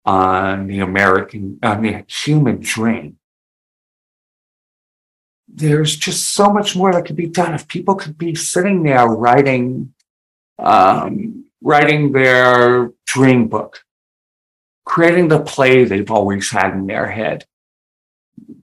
on 0.04 0.66
the 0.66 0.80
American, 0.80 1.58
on 1.62 1.82
the 1.82 2.04
human 2.08 2.58
dream, 2.58 3.18
there's 5.52 5.94
just 5.96 6.30
so 6.30 6.50
much 6.50 6.74
more 6.74 6.92
that 6.92 7.04
could 7.04 7.16
be 7.16 7.26
done. 7.26 7.54
If 7.54 7.68
people 7.68 7.94
could 7.94 8.16
be 8.16 8.34
sitting 8.34 8.82
there 8.82 9.06
writing, 9.06 9.92
um, 10.58 11.44
writing 11.60 12.12
their 12.12 12.92
dream 13.06 13.48
book, 13.48 13.84
creating 14.84 15.28
the 15.28 15.40
play 15.40 15.84
they've 15.84 16.10
always 16.10 16.50
had 16.50 16.72
in 16.72 16.86
their 16.86 17.10
head, 17.10 17.44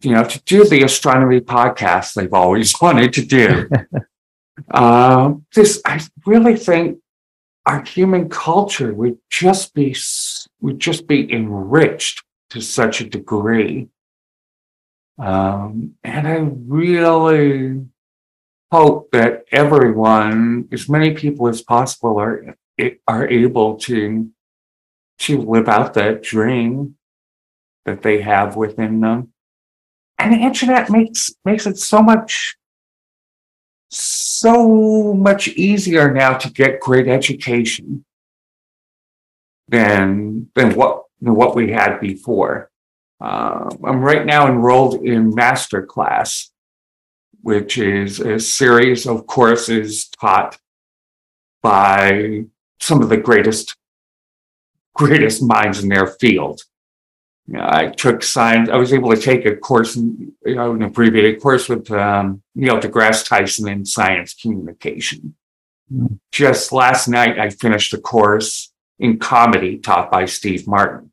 you 0.01 0.11
know, 0.11 0.23
to 0.23 0.41
do 0.43 0.65
the 0.65 0.83
astronomy 0.83 1.41
podcast 1.41 2.13
they've 2.13 2.33
always 2.33 2.73
wanted 2.81 3.13
to 3.13 3.25
do. 3.25 3.69
Uh, 4.71 5.33
this, 5.53 5.81
I 5.85 6.01
really 6.25 6.55
think 6.55 6.99
our 7.65 7.83
human 7.83 8.29
culture 8.29 8.93
would 8.93 9.19
just 9.29 9.73
be 9.75 9.95
would 10.61 10.79
just 10.79 11.07
be 11.07 11.31
enriched 11.31 12.23
to 12.49 12.61
such 12.61 12.99
a 12.99 13.09
degree. 13.09 13.89
Um, 15.20 15.95
and 16.03 16.28
I 16.28 16.38
really 16.67 17.86
hope 18.72 19.11
that 19.11 19.43
everyone, 19.51 20.70
as 20.72 20.88
many 20.88 21.13
people 21.13 21.47
as 21.47 21.61
possible, 21.61 22.17
are 22.20 22.55
are 23.07 23.28
able 23.28 23.76
to 23.76 24.32
to 25.20 25.41
live 25.41 25.67
out 25.67 25.93
that 25.95 26.24
dream 26.24 26.95
that 27.86 28.01
they 28.01 28.22
have 28.22 28.55
within 28.55 29.01
them. 29.01 29.34
And 30.17 30.34
the 30.34 30.38
internet 30.38 30.89
makes 30.89 31.32
makes 31.43 31.67
it 31.67 31.78
so 31.78 32.01
much 32.01 32.55
so 33.89 35.13
much 35.13 35.47
easier 35.49 36.13
now 36.13 36.38
to 36.38 36.49
get 36.51 36.80
great 36.80 37.07
education 37.07 38.05
than 39.67 40.49
than 40.55 40.76
what 40.76 41.03
than 41.22 41.36
what 41.36 41.55
we 41.55 41.72
had 41.72 41.99
before. 41.99 42.70
Uh, 43.22 43.70
I'm 43.86 44.01
right 44.01 44.26
now 44.26 44.47
enrolled 44.47 45.05
in 45.05 45.36
master 45.36 45.86
class, 45.86 46.51
which 47.41 47.78
is 47.78 48.20
a 48.20 48.39
series 48.39 49.05
of 49.05 49.28
courses 49.28 50.07
taught 50.09 50.57
by 51.61 52.45
some 52.80 53.01
of 53.01 53.09
the 53.09 53.17
greatest 53.17 53.76
greatest 54.93 55.41
minds 55.41 55.82
in 55.82 55.89
their 55.89 56.07
field. 56.07 56.61
You 57.47 57.55
know, 57.55 57.65
I 57.67 57.88
took 57.88 58.22
science. 58.22 58.70
I 58.70 58.76
was 58.76 58.93
able 58.93 59.11
to 59.11 59.20
take 59.20 59.45
a 59.45 59.55
course, 59.55 59.95
in, 59.95 60.34
you 60.45 60.55
know, 60.55 60.74
an 60.74 60.84
abbreviated 60.84 61.41
course 61.41 61.67
with 61.67 61.89
um, 61.89 62.43
Neil 62.53 62.80
deGrasse 62.80 63.28
Tyson 63.28 63.67
in 63.70 63.86
science 63.86 64.34
communication. 64.34 65.36
Mm-hmm. 65.91 66.15
Just 66.32 66.72
last 66.72 67.07
night, 67.07 67.39
I 67.39 67.49
finished 67.49 67.93
a 67.93 67.97
course 67.97 68.72
in 68.99 69.17
comedy 69.17 69.78
taught 69.78 70.11
by 70.11 70.26
Steve 70.26 70.67
Martin. 70.67 71.09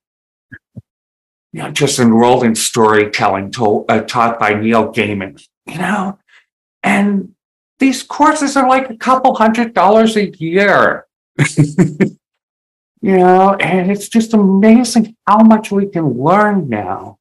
You 1.52 1.62
know, 1.62 1.70
just 1.70 1.98
enrolled 1.98 2.44
in 2.44 2.54
storytelling 2.54 3.50
told, 3.50 3.90
uh, 3.90 4.02
taught 4.02 4.38
by 4.38 4.54
Neil 4.54 4.92
Gaiman, 4.92 5.42
you 5.66 5.78
know, 5.78 6.18
and 6.82 7.34
these 7.78 8.02
courses 8.02 8.56
are 8.56 8.68
like 8.68 8.90
a 8.90 8.96
couple 8.96 9.34
hundred 9.34 9.74
dollars 9.74 10.16
a 10.16 10.30
year. 10.30 11.06
you 11.56 12.16
know, 13.02 13.54
and 13.54 13.90
it's 13.90 14.08
just 14.08 14.34
amazing 14.34 15.14
how 15.26 15.38
much 15.38 15.70
we 15.70 15.86
can 15.86 16.22
learn 16.22 16.68
now 16.68 17.18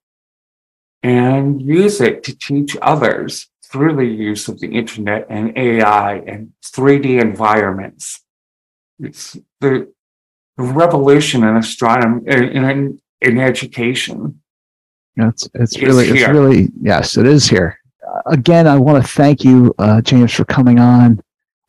and 1.03 1.61
use 1.61 2.01
it 2.01 2.23
to 2.23 2.37
teach 2.37 2.77
others 2.81 3.47
through 3.63 3.95
the 3.95 4.05
use 4.05 4.47
of 4.47 4.59
the 4.59 4.67
internet 4.67 5.27
and 5.29 5.55
AI 5.57 6.15
and 6.19 6.53
3D 6.63 7.21
environments. 7.21 8.23
It's 8.99 9.37
the 9.59 9.91
revolution 10.57 11.43
in 11.43 11.57
astronomy 11.57 12.21
in, 12.27 12.43
in 12.43 13.01
education. 13.21 14.41
It's 15.17 15.47
it's 15.53 15.81
really 15.81 16.07
it's 16.09 16.27
really 16.27 16.69
yes, 16.81 17.17
it 17.17 17.25
is 17.25 17.47
here. 17.47 17.79
Uh, 18.05 18.21
again, 18.25 18.67
I 18.67 18.77
want 18.77 19.03
to 19.03 19.09
thank 19.09 19.43
you, 19.43 19.73
uh, 19.79 20.01
James, 20.01 20.33
for 20.33 20.43
coming 20.45 20.77
on 20.77 21.21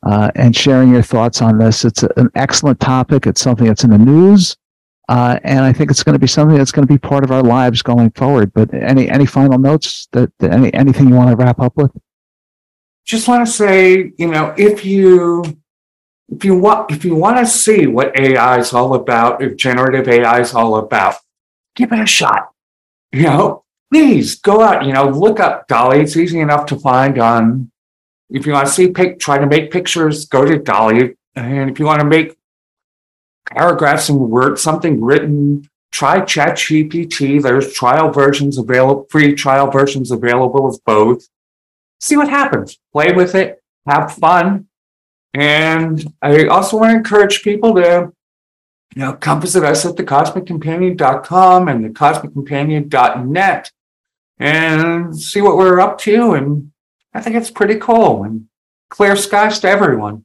uh, 0.03 0.31
and 0.35 0.55
sharing 0.55 0.91
your 0.91 1.03
thoughts 1.03 1.41
on 1.41 1.59
this. 1.59 1.85
It's 1.85 2.03
a, 2.03 2.09
an 2.17 2.29
excellent 2.35 2.81
topic. 2.81 3.27
It's 3.27 3.41
something 3.41 3.67
that's 3.67 3.85
in 3.85 3.91
the 3.91 3.99
news, 3.99 4.57
uh, 5.09 5.39
and 5.45 5.61
I 5.61 5.73
think 5.73 5.91
it's 5.91 6.03
going 6.03 6.15
to 6.15 6.19
be 6.19 6.27
something 6.27 6.57
that's 6.57 6.73
going 6.73 6.87
to 6.87 6.93
be 6.93 6.99
part 6.99 7.23
of 7.23 7.31
our 7.31 7.43
lives 7.43 7.83
going 7.83 8.11
forward. 8.11 8.53
But 8.53 8.75
any 8.75 9.09
any 9.09 9.27
final 9.27 9.59
notes 9.59 10.09
that, 10.13 10.33
that 10.41 10.53
any 10.53 10.75
anything 10.75 11.09
you 11.09 11.15
want 11.15 11.31
to 11.31 11.37
wrap 11.37 11.61
up 11.61 11.77
with? 11.77 11.93
Just 13.05 13.29
want 13.29 13.47
to 13.47 13.53
say, 13.53 14.13
you 14.19 14.27
know, 14.27 14.53
if 14.59 14.85
you 14.85 15.45
if 16.29 16.45
you 16.45 16.59
want 16.59 16.91
if 16.91 17.05
you 17.05 17.15
want 17.15 17.39
to 17.39 17.47
see 17.47 17.87
what 17.87 18.19
AI 18.19 18.59
is 18.59 18.73
all 18.73 18.95
about, 18.95 19.41
if 19.41 19.57
generative 19.57 20.09
AI 20.09 20.41
is 20.41 20.53
all 20.53 20.77
about, 20.77 21.15
give 21.77 21.93
it 21.93 22.01
a 22.01 22.07
shot. 22.07 22.51
You 23.12 23.22
know, 23.22 23.64
please 23.93 24.35
go 24.41 24.62
out, 24.62 24.85
you 24.85 24.93
know, 24.93 25.09
look 25.09 25.39
up 25.39 25.68
DALL-E. 25.68 26.01
It's 26.01 26.16
easy 26.16 26.41
enough 26.41 26.66
to 26.66 26.77
find 26.77 27.18
on 27.18 27.70
if 28.29 28.45
you 28.45 28.53
want 28.53 28.66
to 28.66 28.72
see 28.72 28.89
pic 28.89 29.20
try 29.20 29.39
to 29.39 29.47
make 29.47 29.70
pictures, 29.70 30.24
go 30.27 30.45
to 30.45 30.59
DALL-E. 30.59 31.14
And 31.37 31.70
if 31.70 31.79
you 31.79 31.85
want 31.85 32.01
to 32.01 32.07
make 32.07 32.37
paragraphs 33.49 34.09
and 34.09 34.18
words, 34.18 34.61
something 34.61 35.01
written, 35.01 35.68
try 35.93 36.20
ChatGPT. 36.20 37.41
There's 37.41 37.72
trial 37.72 38.11
versions 38.11 38.59
available, 38.59 39.07
free 39.11 39.35
trial 39.35 39.70
versions 39.70 40.11
available 40.11 40.66
of 40.66 40.81
both. 40.85 41.29
See 42.01 42.16
what 42.16 42.29
happens. 42.29 42.79
Play 42.93 43.12
with 43.12 43.35
it, 43.35 43.62
have 43.87 44.12
fun. 44.14 44.66
And 45.33 46.12
I 46.22 46.47
also 46.47 46.79
want 46.79 46.91
to 46.91 46.97
encourage 46.97 47.43
people 47.43 47.74
to, 47.74 48.12
you 48.97 49.03
know, 49.03 49.13
come 49.13 49.43
visit 49.43 49.63
us 49.63 49.85
at 49.85 49.95
thecosmiccompanion.com 49.95 51.69
and 51.69 51.95
thecosmiccompanion.net 51.95 53.71
and 54.39 55.21
see 55.21 55.43
what 55.43 55.59
we're 55.59 55.81
up 55.81 55.99
to. 55.99 56.33
And 56.33 56.73
I 57.13 57.21
think 57.21 57.37
it's 57.37 57.51
pretty 57.51 57.75
cool 57.75 58.25
and 58.25 58.49
clear 58.89 59.15
skies 59.15 59.61
to 59.61 59.69
everyone. 59.69 60.25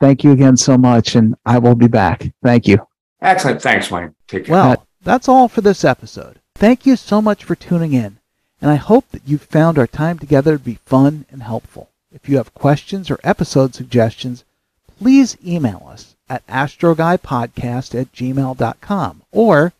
Thank 0.00 0.24
you 0.24 0.32
again 0.32 0.56
so 0.56 0.76
much, 0.76 1.14
and 1.14 1.36
I 1.46 1.58
will 1.58 1.76
be 1.76 1.86
back. 1.86 2.32
Thank 2.42 2.66
you. 2.66 2.84
Excellent. 3.20 3.62
Thanks, 3.62 3.88
Wayne. 3.88 4.16
Take 4.26 4.46
care. 4.46 4.52
Well, 4.52 4.86
that's 5.04 5.28
all 5.28 5.46
for 5.46 5.60
this 5.60 5.84
episode. 5.84 6.40
Thank 6.56 6.84
you 6.84 6.96
so 6.96 7.22
much 7.22 7.44
for 7.44 7.54
tuning 7.54 7.92
in, 7.92 8.18
and 8.60 8.68
I 8.72 8.74
hope 8.74 9.08
that 9.12 9.28
you 9.28 9.38
found 9.38 9.78
our 9.78 9.86
time 9.86 10.18
together 10.18 10.58
to 10.58 10.64
be 10.64 10.80
fun 10.86 11.24
and 11.30 11.44
helpful. 11.44 11.90
If 12.12 12.28
you 12.28 12.38
have 12.38 12.52
questions 12.52 13.12
or 13.12 13.20
episode 13.22 13.76
suggestions, 13.76 14.42
please 14.98 15.36
email 15.46 15.86
us 15.88 16.11
at 16.32 16.46
astroguypodcast 16.46 17.94
at 18.00 18.10
gmail.com 18.12 19.22
or 19.32 19.74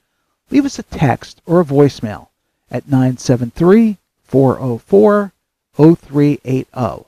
leave 0.51 0.67
us 0.67 0.79
a 0.79 0.83
text 0.83 1.41
or 1.47 1.61
a 1.61 1.65
voicemail 1.65 2.29
at 2.71 2.87
973 2.87 3.97
404 4.25 5.33
0380. 5.75 7.07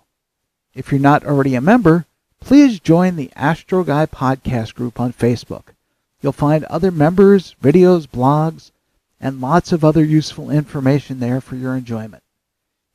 If 0.75 0.91
you're 0.91 0.99
not 0.99 1.27
already 1.27 1.55
a 1.55 1.61
member, 1.61 2.07
please 2.41 2.81
join 2.81 3.17
the 3.17 3.31
Astro 3.37 3.85
Guy 3.85 4.07
podcast 4.07 4.75
group 4.75 4.99
on 4.99 5.13
Facebook. 5.13 5.75
You'll 6.23 6.33
find 6.33 6.65
other 6.65 6.91
members, 6.91 7.55
videos, 7.63 8.07
blogs, 8.07 8.71
and 9.21 9.43
lots 9.43 9.73
of 9.73 9.85
other 9.85 10.03
useful 10.03 10.51
information 10.51 11.21
there 11.21 11.43
for 11.43 11.57
your 11.57 11.77
enjoyment. 11.77 12.23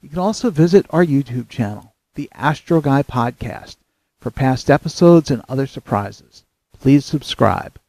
You 0.02 0.10
can 0.10 0.18
also 0.18 0.50
visit 0.50 0.88
our 0.89 1.06
YouTube 1.06 1.47
channel, 1.47 1.93
the 2.16 2.30
Astro 2.34 2.82
Guy 2.82 3.04
Podcast, 3.04 3.76
for 4.20 4.32
past 4.32 4.70
episodes 4.70 5.32
and 5.32 5.42
other 5.48 5.68
surprises. 5.68 6.44
Please 6.80 7.06
subscribe. 7.06 7.80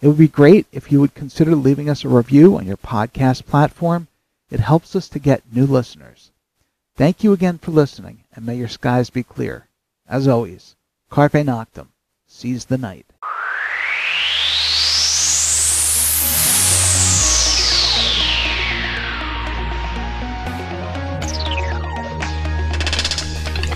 It 0.00 0.08
would 0.08 0.18
be 0.18 0.28
great 0.28 0.66
if 0.72 0.92
you 0.92 1.00
would 1.00 1.14
consider 1.14 1.54
leaving 1.54 1.88
us 1.88 2.04
a 2.04 2.08
review 2.08 2.56
on 2.56 2.66
your 2.66 2.76
podcast 2.76 3.46
platform. 3.46 4.08
It 4.50 4.60
helps 4.60 4.94
us 4.94 5.08
to 5.08 5.18
get 5.18 5.42
new 5.52 5.66
listeners. 5.66 6.30
Thank 6.96 7.24
you 7.24 7.32
again 7.32 7.58
for 7.58 7.70
listening, 7.70 8.24
and 8.34 8.44
may 8.44 8.56
your 8.56 8.68
skies 8.68 9.10
be 9.10 9.22
clear. 9.22 9.68
As 10.06 10.28
always, 10.28 10.76
Carpe 11.10 11.32
Noctem, 11.32 11.88
seize 12.26 12.66
the 12.66 12.78
night. 12.78 13.06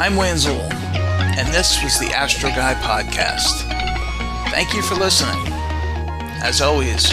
I'm 0.00 0.14
Zuhl, 0.14 0.77
and 1.38 1.48
this 1.48 1.82
was 1.82 1.98
the 1.98 2.12
Astro 2.14 2.50
Guy 2.50 2.74
Podcast. 2.74 3.62
Thank 4.50 4.74
you 4.74 4.82
for 4.82 4.96
listening. 4.96 5.40
As 6.42 6.60
always, 6.60 7.06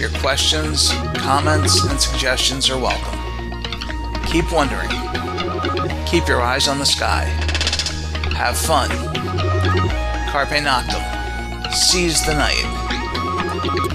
your 0.00 0.10
questions, 0.20 0.92
comments, 1.16 1.84
and 1.84 2.00
suggestions 2.00 2.70
are 2.70 2.78
welcome. 2.78 3.18
Keep 4.24 4.52
wondering. 4.52 4.90
Keep 6.06 6.28
your 6.28 6.40
eyes 6.40 6.68
on 6.68 6.78
the 6.78 6.86
sky 6.86 7.28
have 8.42 8.58
fun. 8.58 8.88
Carpe 10.30 10.58
Noctem. 10.58 11.72
Seize 11.72 12.26
the 12.26 12.34
night. 12.34 13.91